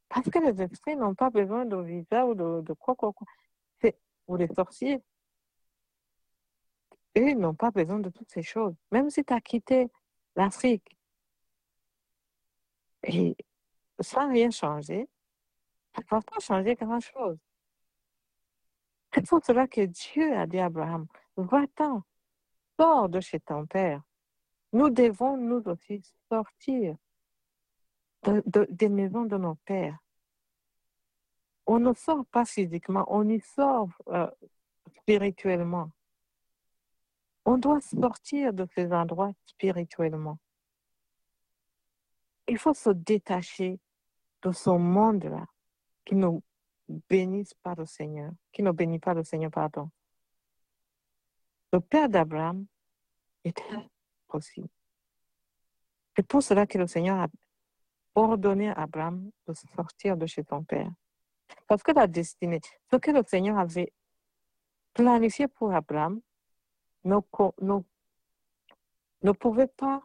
Parce 0.09 0.29
que 0.29 0.39
les 0.39 0.61
esprits 0.61 0.95
n'ont 0.95 1.15
pas 1.15 1.29
besoin 1.29 1.65
de 1.65 1.77
visa 1.77 2.25
ou 2.25 2.35
de, 2.35 2.61
de 2.61 2.73
quoi, 2.73 2.95
quoi, 2.95 3.13
quoi. 3.13 3.27
Pour 4.25 4.37
les 4.37 4.47
sorciers. 4.47 5.03
Eux 7.17 7.29
ils 7.29 7.37
n'ont 7.37 7.55
pas 7.55 7.71
besoin 7.71 7.99
de 7.99 8.09
toutes 8.09 8.29
ces 8.29 8.41
choses. 8.43 8.75
Même 8.91 9.09
si 9.09 9.23
tu 9.23 9.33
as 9.33 9.41
quitté 9.41 9.89
l'Afrique 10.35 10.97
et 13.03 13.35
sans 13.99 14.29
rien 14.29 14.49
changer, 14.49 15.07
ça 15.95 16.01
ne 16.01 16.07
va 16.07 16.21
pas 16.21 16.39
changer 16.39 16.75
grand-chose. 16.75 17.37
C'est 19.13 19.27
pour 19.27 19.43
cela 19.45 19.67
que 19.67 19.81
Dieu 19.81 20.35
a 20.35 20.47
dit 20.47 20.59
à 20.59 20.65
Abraham, 20.65 21.05
va-t'en, 21.37 22.03
sors 22.79 23.09
de 23.09 23.19
chez 23.19 23.39
ton 23.39 23.67
père. 23.67 24.01
Nous 24.71 24.89
devons 24.89 25.37
nous 25.37 25.61
aussi 25.67 26.01
sortir 26.29 26.95
de- 28.23 28.43
de- 28.45 28.67
des 28.69 28.89
maisons 28.89 29.25
de 29.25 29.37
nos 29.37 29.55
pères. 29.65 29.97
On 31.65 31.79
ne 31.79 31.93
sort 31.93 32.25
pas 32.25 32.45
physiquement, 32.45 33.05
on 33.07 33.27
y 33.29 33.39
sort 33.39 33.89
euh, 34.09 34.29
spirituellement. 34.97 35.91
On 37.45 37.57
doit 37.57 37.81
sortir 37.81 38.53
de 38.53 38.65
ces 38.73 38.91
endroits 38.91 39.31
spirituellement. 39.45 40.39
Il 42.47 42.57
faut 42.57 42.73
se 42.73 42.89
détacher 42.89 43.79
de 44.41 44.51
ce 44.51 44.69
monde-là 44.69 45.45
qui 46.05 46.15
ne 46.15 46.27
bénisse 47.09 47.53
pas 47.55 47.75
le 47.75 47.85
Seigneur, 47.85 48.31
qui 48.51 48.61
ne 48.63 48.71
bénit 48.71 48.99
pas 48.99 49.13
le 49.13 49.23
Seigneur, 49.23 49.51
pardon. 49.51 49.89
Le 51.71 51.79
père 51.79 52.09
d'Abraham 52.09 52.65
était 53.43 53.63
possible. 54.27 54.67
C'est 56.15 56.27
pour 56.27 56.43
cela 56.43 56.67
que 56.67 56.77
le 56.77 56.87
Seigneur 56.87 57.19
a 57.19 57.27
ordonné 58.15 58.69
à 58.69 58.83
Abraham 58.83 59.29
de 59.47 59.53
sortir 59.75 60.17
de 60.17 60.25
chez 60.25 60.43
son 60.43 60.63
père. 60.63 60.89
Parce 61.67 61.83
que 61.83 61.91
la 61.91 62.07
destinée, 62.07 62.61
ce 62.91 62.97
que 62.97 63.11
le 63.11 63.23
Seigneur 63.23 63.57
avait 63.57 63.93
planifié 64.93 65.47
pour 65.47 65.73
Abraham 65.73 66.21
ne, 67.03 67.17
ne, 69.21 69.31
pouvait 69.31 69.67
pas, 69.67 70.03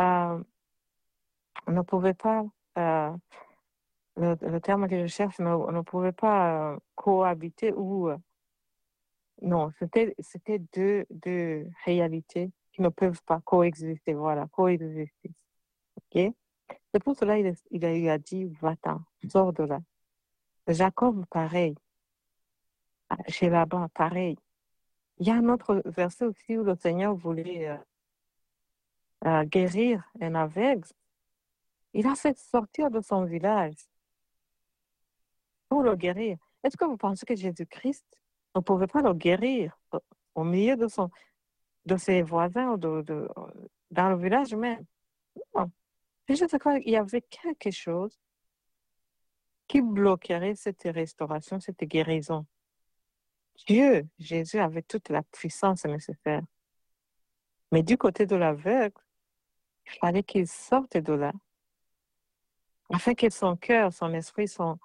euh, 0.00 0.42
ne 1.68 1.80
pouvait 1.82 2.14
pas, 2.14 2.44
euh, 2.78 3.16
le, 4.16 4.58
terme 4.60 4.88
que 4.88 5.00
je 5.00 5.06
cherche, 5.06 5.38
ne, 5.38 5.72
ne 5.72 5.80
pouvait 5.82 6.12
pas 6.12 6.72
euh, 6.72 6.78
cohabiter 6.94 7.72
ou, 7.72 8.08
euh, 8.08 8.18
non, 9.42 9.70
c'était, 9.78 10.14
c'était 10.18 10.58
deux, 10.74 11.04
deux 11.10 11.68
réalités 11.84 12.50
qui 12.72 12.82
ne 12.82 12.88
peuvent 12.88 13.22
pas 13.24 13.40
coexister, 13.40 14.14
voilà, 14.14 14.46
coexister. 14.48 15.32
OK? 15.96 16.34
C'est 16.96 17.04
pour 17.04 17.14
cela 17.14 17.36
qu'il 17.36 17.84
il 17.84 18.08
a, 18.08 18.16
dit, 18.16 18.46
va-t'en, 18.62 19.02
sors 19.28 19.52
de 19.52 19.64
là. 19.64 19.80
Jacob, 20.66 21.26
pareil. 21.26 21.74
Chez 23.28 23.50
Laban, 23.50 23.90
pareil. 23.90 24.38
Il 25.18 25.26
y 25.26 25.30
a 25.30 25.34
un 25.34 25.46
autre 25.50 25.82
verset 25.84 26.24
aussi 26.24 26.56
où 26.56 26.64
le 26.64 26.74
Seigneur 26.74 27.14
voulait 27.14 27.68
euh, 27.68 27.76
euh, 29.26 29.44
guérir 29.44 30.10
un 30.22 30.34
aveugle. 30.36 30.88
Il 31.92 32.06
a 32.06 32.14
fait 32.14 32.38
sortir 32.38 32.90
de 32.90 33.02
son 33.02 33.26
village 33.26 33.74
pour 35.68 35.82
le 35.82 35.96
guérir. 35.96 36.38
Est-ce 36.62 36.78
que 36.78 36.86
vous 36.86 36.96
pensez 36.96 37.26
que 37.26 37.36
Jésus-Christ 37.36 38.06
ne 38.54 38.62
pouvait 38.62 38.86
pas 38.86 39.02
le 39.02 39.12
guérir 39.12 39.78
au, 40.34 40.44
milieu 40.44 40.76
de, 40.76 40.88
son, 40.88 41.10
de 41.84 41.98
ses 41.98 42.22
voisins 42.22 42.78
de, 42.78 43.02
de, 43.02 43.28
dans 43.90 44.08
le 44.08 44.16
village 44.16 44.54
même? 44.54 44.86
Non. 45.54 45.70
C'est 46.26 46.36
juste 46.36 46.58
qu'il 46.58 46.88
y 46.90 46.96
avait 46.96 47.22
quelque 47.22 47.70
chose 47.70 48.18
qui 49.68 49.80
bloquerait 49.80 50.54
cette 50.54 50.82
restauration, 50.82 51.60
cette 51.60 51.84
guérison. 51.84 52.46
Dieu, 53.66 54.08
Jésus 54.18 54.58
avait 54.58 54.82
toute 54.82 55.08
la 55.08 55.22
puissance 55.22 55.84
nécessaire. 55.84 56.42
Mais 57.72 57.82
du 57.82 57.96
côté 57.96 58.26
de 58.26 58.36
l'aveugle, 58.36 59.00
il 59.86 59.92
fallait 59.98 60.22
qu'il 60.22 60.46
sorte 60.46 60.96
de 60.96 61.12
là, 61.12 61.32
afin 62.92 63.14
que 63.14 63.30
son 63.30 63.56
cœur, 63.56 63.92
son 63.92 64.12
esprit, 64.12 64.48
son, 64.48 64.78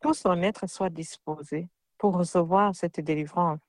tout 0.00 0.14
son 0.14 0.42
être 0.42 0.66
soit 0.68 0.90
disposé 0.90 1.68
pour 1.98 2.16
recevoir 2.16 2.74
cette 2.74 3.00
délivrance. 3.00 3.60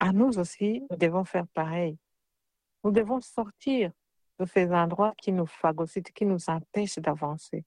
À 0.00 0.12
nous 0.12 0.38
aussi, 0.38 0.82
nous 0.90 0.96
devons 0.96 1.24
faire 1.24 1.46
pareil. 1.48 1.98
Nous 2.82 2.90
devons 2.90 3.20
sortir 3.20 3.92
de 4.38 4.44
ces 4.46 4.72
endroits 4.72 5.14
qui 5.16 5.32
nous 5.32 5.46
phagocytent, 5.46 6.12
qui 6.12 6.26
nous 6.26 6.48
empêchent 6.48 6.98
d'avancer. 6.98 7.64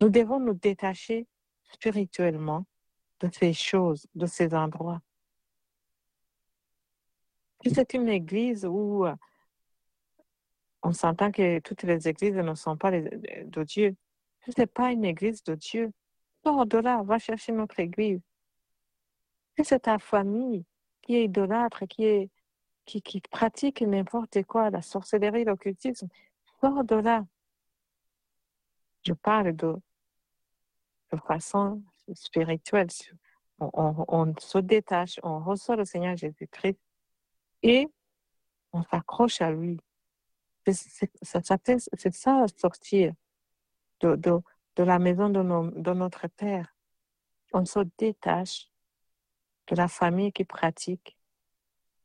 Nous 0.00 0.08
devons 0.08 0.40
nous 0.40 0.54
détacher 0.54 1.26
spirituellement 1.64 2.66
de 3.20 3.28
ces 3.32 3.52
choses, 3.52 4.06
de 4.14 4.26
ces 4.26 4.54
endroits. 4.54 5.00
Si 7.62 7.74
c'est 7.74 7.92
une 7.94 8.08
église 8.08 8.64
où 8.64 9.04
euh, 9.04 9.14
on 10.82 10.92
s'entend 10.92 11.30
que 11.30 11.58
toutes 11.60 11.82
les 11.82 12.08
églises 12.08 12.34
ne 12.34 12.54
sont 12.54 12.76
pas 12.76 12.90
de 12.90 13.62
Dieu, 13.64 13.94
ce 14.46 14.52
n'est 14.58 14.66
pas 14.66 14.92
une 14.92 15.04
église 15.04 15.42
de 15.44 15.54
Dieu, 15.54 15.92
sors 16.42 16.64
de 16.66 16.78
là, 16.78 17.02
va 17.02 17.18
chercher 17.18 17.52
notre 17.52 17.78
église. 17.78 18.20
Si 19.58 19.64
c'est 19.64 19.80
ta 19.80 19.98
famille 19.98 20.64
qui 21.02 21.16
est 21.16 21.24
idolâtre, 21.24 21.86
qui, 21.86 22.04
est, 22.04 22.30
qui, 22.84 23.02
qui 23.02 23.20
pratique 23.20 23.82
n'importe 23.82 24.42
quoi, 24.44 24.70
la 24.70 24.82
sorcellerie, 24.82 25.44
l'occultisme, 25.44 26.08
sors 26.60 26.84
de 26.84 26.96
là. 26.96 27.24
Je 29.04 29.12
parle 29.12 29.56
de, 29.56 29.76
façon 31.26 31.82
spirituelle. 32.14 32.88
On, 33.58 34.34
se 34.38 34.58
détache, 34.58 35.18
on 35.22 35.40
reçoit 35.40 35.76
le 35.76 35.84
Seigneur 35.84 36.16
Jésus-Christ 36.16 36.78
et 37.62 37.88
on 38.72 38.82
s'accroche 38.84 39.40
à 39.40 39.50
lui. 39.50 39.78
C'est 40.66 42.14
ça, 42.14 42.46
sortir 42.56 43.12
de, 44.00 44.42
la 44.78 44.98
maison 44.98 45.28
de 45.30 45.92
notre 45.92 46.28
Père. 46.28 46.74
On 47.52 47.64
se 47.64 47.80
détache 47.98 48.70
de 49.66 49.76
la 49.76 49.88
famille 49.88 50.32
qui 50.32 50.44
pratique 50.44 51.16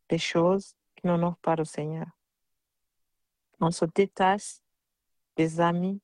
des 0.09 0.17
choses 0.17 0.75
qui 0.95 1.07
n'honorent 1.07 1.37
pas 1.37 1.55
le 1.55 1.65
Seigneur. 1.65 2.07
On 3.59 3.71
se 3.71 3.85
détache 3.85 4.59
des 5.35 5.59
amis 5.59 6.01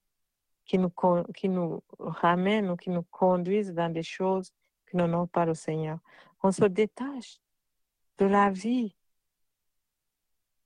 qui 0.66 0.78
nous, 0.78 0.92
qui 1.36 1.50
nous 1.50 1.84
ramènent 2.00 2.70
ou 2.70 2.76
qui 2.76 2.90
nous 2.90 3.04
conduisent 3.04 3.74
dans 3.74 3.92
des 3.92 4.04
choses 4.04 4.52
qui 4.90 4.98
n'honorent 4.98 5.30
pas 5.30 5.46
le 5.46 5.54
Seigneur. 5.54 6.00
On 6.44 6.52
se 6.52 6.66
détache 6.66 7.40
de 8.18 8.26
la 8.26 8.50
vie 8.50 8.96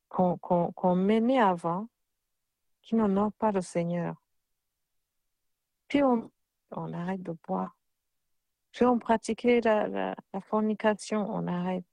qu'on 0.10 0.38
qu 0.38 0.74
qu 0.76 0.88
menait 0.96 1.40
avant 1.40 1.88
qui 2.82 2.96
n'honore 2.96 3.34
pas 3.34 3.52
le 3.52 3.62
Seigneur. 3.62 4.16
Puis 5.88 6.04
on, 6.04 6.32
on 6.72 6.94
arrête 6.94 7.24
de 7.24 7.36
boire, 7.48 7.76
Si 8.72 8.84
on 8.84 9.00
pratiquait 9.00 9.62
la, 9.62 9.88
la, 9.88 10.16
fornication, 10.42 11.28
on 11.30 11.48
arrête. 11.48 11.86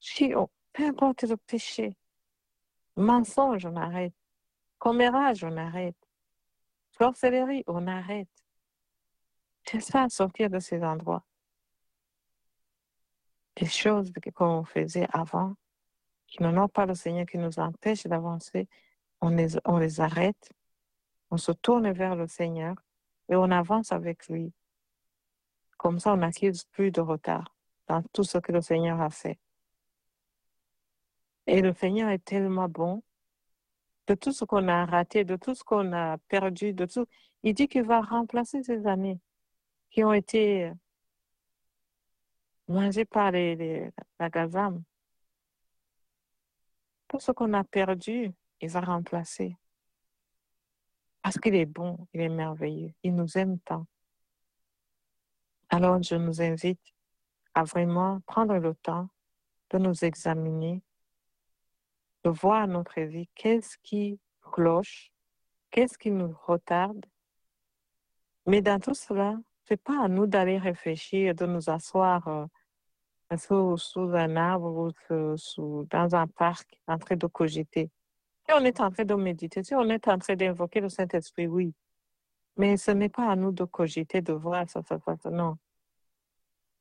Si 0.00 0.32
on, 0.34 0.48
peu 0.72 0.86
importe 0.86 1.24
le 1.24 1.36
péché, 1.36 1.96
mensonge, 2.96 3.66
on 3.66 3.76
arrête. 3.76 4.14
Commérage, 4.78 5.44
on 5.44 5.56
arrête. 5.56 5.96
Sorcellerie, 6.96 7.64
on 7.66 7.86
arrête. 7.86 8.28
C'est 9.64 9.80
ça, 9.80 10.08
sortir 10.08 10.50
de 10.50 10.58
ces 10.58 10.82
endroits. 10.82 11.24
Des 13.56 13.66
choses 13.66 14.12
qu'on 14.34 14.64
faisait 14.64 15.08
avant, 15.12 15.54
qui 16.26 16.42
n'ont 16.42 16.68
pas 16.68 16.86
le 16.86 16.94
Seigneur, 16.94 17.26
qui 17.26 17.38
nous 17.38 17.58
empêchent 17.58 18.06
d'avancer, 18.06 18.68
on 19.20 19.30
les 19.30 20.00
arrête, 20.00 20.52
on 21.30 21.36
se 21.36 21.52
tourne 21.52 21.90
vers 21.90 22.14
le 22.14 22.26
Seigneur 22.28 22.76
et 23.28 23.36
on 23.36 23.50
avance 23.50 23.92
avec 23.92 24.28
lui. 24.28 24.52
Comme 25.76 25.98
ça, 25.98 26.14
on 26.14 26.18
n'accuse 26.18 26.64
plus 26.64 26.90
de 26.90 27.00
retard 27.00 27.54
dans 27.86 28.02
tout 28.12 28.24
ce 28.24 28.38
que 28.38 28.52
le 28.52 28.60
Seigneur 28.60 29.00
a 29.00 29.10
fait. 29.10 29.38
Et 31.48 31.62
le 31.62 31.72
Seigneur 31.72 32.10
est 32.10 32.22
tellement 32.22 32.68
bon. 32.68 33.02
De 34.06 34.14
tout 34.14 34.32
ce 34.32 34.44
qu'on 34.44 34.68
a 34.68 34.84
raté, 34.84 35.24
de 35.24 35.36
tout 35.36 35.54
ce 35.54 35.64
qu'on 35.64 35.94
a 35.94 36.18
perdu, 36.28 36.74
de 36.74 36.84
tout, 36.84 37.06
il 37.42 37.54
dit 37.54 37.68
qu'il 37.68 37.84
va 37.84 38.02
remplacer 38.02 38.62
ces 38.62 38.86
années 38.86 39.18
qui 39.90 40.04
ont 40.04 40.12
été 40.12 40.70
mangées 42.68 43.06
par 43.06 43.30
les, 43.30 43.90
la 44.20 44.28
gazam. 44.28 44.82
Tout 47.08 47.18
ce 47.18 47.32
qu'on 47.32 47.54
a 47.54 47.64
perdu, 47.64 48.30
il 48.60 48.68
va 48.68 48.80
remplacer. 48.82 49.56
Parce 51.22 51.38
qu'il 51.38 51.54
est 51.54 51.66
bon, 51.66 52.06
il 52.12 52.20
est 52.20 52.28
merveilleux, 52.28 52.92
il 53.02 53.14
nous 53.14 53.38
aime 53.38 53.58
tant. 53.60 53.86
Alors 55.70 56.02
je 56.02 56.14
nous 56.14 56.42
invite 56.42 56.94
à 57.54 57.64
vraiment 57.64 58.20
prendre 58.26 58.58
le 58.58 58.74
temps 58.74 59.08
de 59.70 59.78
nous 59.78 60.04
examiner, 60.04 60.82
de 62.24 62.30
voir 62.30 62.66
notre 62.66 63.00
vie, 63.00 63.28
qu'est-ce 63.34 63.76
qui 63.82 64.18
cloche, 64.40 65.10
qu'est-ce 65.70 65.98
qui 65.98 66.10
nous 66.10 66.34
retarde. 66.46 67.04
Mais 68.46 68.62
dans 68.62 68.80
tout 68.80 68.94
cela, 68.94 69.36
c'est 69.64 69.82
pas 69.82 70.04
à 70.04 70.08
nous 70.08 70.26
d'aller 70.26 70.58
réfléchir, 70.58 71.34
de 71.34 71.46
nous 71.46 71.68
asseoir 71.68 72.26
euh, 72.28 72.46
sous, 73.36 73.76
sous, 73.76 74.14
un 74.14 74.36
arbre 74.36 74.72
ou 74.72 75.36
sous, 75.36 75.86
dans 75.90 76.14
un 76.14 76.26
parc 76.26 76.80
en 76.86 76.98
train 76.98 77.16
de 77.16 77.26
cogiter. 77.26 77.90
Si 78.46 78.54
on 78.54 78.64
est 78.64 78.80
en 78.80 78.90
train 78.90 79.04
de 79.04 79.14
méditer, 79.14 79.62
si 79.62 79.74
on 79.74 79.88
est 79.90 80.08
en 80.08 80.18
train 80.18 80.34
d'invoquer 80.34 80.80
le 80.80 80.88
Saint-Esprit, 80.88 81.46
oui. 81.46 81.74
Mais 82.56 82.78
ce 82.78 82.90
n'est 82.90 83.10
pas 83.10 83.30
à 83.30 83.36
nous 83.36 83.52
de 83.52 83.64
cogiter, 83.64 84.22
de 84.22 84.32
voir 84.32 84.68
ça, 84.68 84.82
ça, 84.82 84.98
ça, 84.98 85.30
non. 85.30 85.56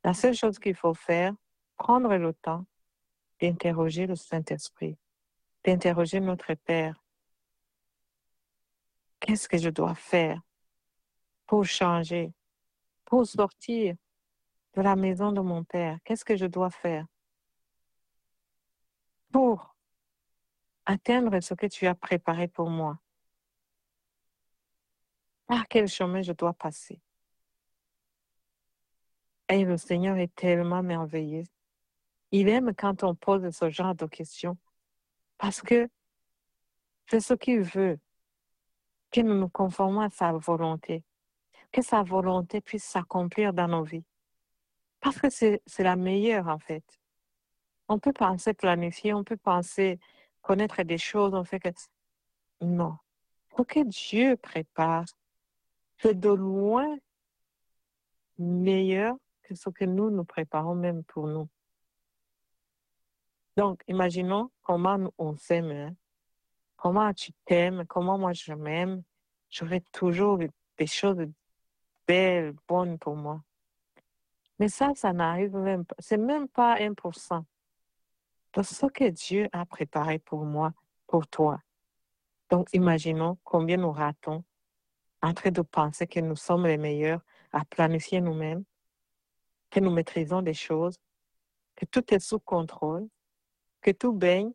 La 0.03 0.13
seule 0.13 0.33
chose 0.33 0.57
qu'il 0.57 0.75
faut 0.75 0.93
faire, 0.93 1.33
prendre 1.75 2.15
le 2.15 2.33
temps 2.33 2.65
d'interroger 3.41 4.07
le 4.07 4.15
Saint-Esprit, 4.15 4.97
d'interroger 5.63 6.19
notre 6.19 6.53
Père. 6.53 7.03
Qu'est-ce 9.19 9.49
que 9.49 9.57
je 9.57 9.69
dois 9.69 9.95
faire 9.95 10.41
pour 11.45 11.65
changer, 11.65 12.33
pour 13.05 13.25
sortir 13.25 13.95
de 14.73 14.81
la 14.81 14.95
maison 14.95 15.31
de 15.31 15.41
mon 15.41 15.63
Père? 15.63 15.97
Qu'est-ce 16.03 16.25
que 16.25 16.35
je 16.35 16.45
dois 16.45 16.69
faire 16.69 17.05
pour 19.31 19.75
atteindre 20.85 21.39
ce 21.41 21.53
que 21.53 21.65
tu 21.65 21.87
as 21.87 21.95
préparé 21.95 22.47
pour 22.47 22.69
moi? 22.69 22.99
Par 25.47 25.67
quel 25.67 25.87
chemin 25.87 26.21
je 26.21 26.33
dois 26.33 26.53
passer? 26.53 27.01
Et 29.49 29.63
le 29.63 29.77
Seigneur 29.77 30.17
est 30.17 30.33
tellement 30.35 30.83
merveilleux. 30.83 31.45
Il 32.31 32.49
aime 32.49 32.73
quand 32.75 33.03
on 33.03 33.15
pose 33.15 33.49
ce 33.55 33.69
genre 33.69 33.95
de 33.95 34.05
questions 34.05 34.57
parce 35.37 35.61
que 35.61 35.89
c'est 37.09 37.19
ce 37.19 37.33
qu'il 37.33 37.61
veut, 37.61 37.99
que 39.11 39.21
nous 39.21 39.35
nous 39.35 39.49
conformons 39.49 40.01
à 40.01 40.09
sa 40.09 40.33
volonté, 40.33 41.03
que 41.71 41.81
sa 41.81 42.03
volonté 42.03 42.61
puisse 42.61 42.83
s'accomplir 42.83 43.53
dans 43.53 43.67
nos 43.67 43.83
vies. 43.83 44.05
Parce 44.99 45.19
que 45.19 45.29
c'est 45.29 45.61
la 45.79 45.95
meilleure 45.95 46.47
en 46.47 46.59
fait. 46.59 46.83
On 47.87 47.99
peut 47.99 48.13
penser 48.13 48.53
planifier, 48.53 49.13
on 49.13 49.23
peut 49.23 49.37
penser 49.37 49.99
connaître 50.41 50.83
des 50.83 50.97
choses, 50.97 51.33
on 51.33 51.43
fait 51.43 51.59
que... 51.59 51.69
Non. 52.61 52.97
Ce 53.57 53.63
que 53.63 53.83
Dieu 53.85 54.35
prépare, 54.37 55.05
c'est 55.97 56.19
de 56.19 56.29
loin 56.29 56.97
meilleur 58.37 59.15
que 59.43 59.55
ce 59.55 59.69
que 59.69 59.85
nous 59.85 60.09
nous 60.09 60.25
préparons 60.25 60.75
même 60.75 61.03
pour 61.03 61.27
nous. 61.27 61.47
Donc, 63.57 63.81
imaginons 63.87 64.51
comment 64.61 65.11
on 65.17 65.35
s'aime, 65.35 65.71
hein. 65.71 65.95
comment 66.75 67.11
tu 67.11 67.33
t'aimes, 67.43 67.85
comment 67.87 68.19
moi 68.19 68.31
je 68.31 68.53
m'aime. 68.53 69.01
J'aurai 69.49 69.81
toujours 69.81 70.37
des 70.37 70.85
choses 70.85 71.25
belles, 72.05 72.53
bonnes 72.67 72.99
pour 72.99 73.15
moi. 73.15 73.41
Mais 74.59 74.69
ça, 74.69 74.93
ça 74.93 75.11
n'arrive 75.11 75.55
même 75.55 75.85
pas. 75.85 75.95
C'est 75.97 76.17
même 76.17 76.47
pas 76.47 76.77
1% 76.77 77.43
de 78.53 78.61
ce 78.61 78.85
que 78.85 79.09
Dieu 79.09 79.49
a 79.51 79.65
préparé 79.65 80.19
pour 80.19 80.45
moi, 80.45 80.71
pour 81.07 81.27
toi. 81.27 81.59
Donc, 82.51 82.69
imaginons 82.73 83.39
combien 83.43 83.77
nous 83.77 83.91
ratons 83.91 84.43
en 85.23 85.33
train 85.33 85.51
de 85.51 85.63
penser 85.63 86.05
que 86.05 86.19
nous 86.19 86.35
sommes 86.35 86.67
les 86.67 86.77
meilleurs 86.77 87.21
à 87.51 87.65
planifier 87.65 88.21
nous-mêmes, 88.21 88.63
que 89.71 89.79
nous 89.79 89.91
maîtrisons 89.91 90.43
des 90.43 90.53
choses, 90.53 90.99
que 91.75 91.85
tout 91.85 92.13
est 92.13 92.19
sous 92.19 92.39
contrôle, 92.39 93.07
que 93.81 93.91
tout 93.91 94.13
baigne, 94.13 94.51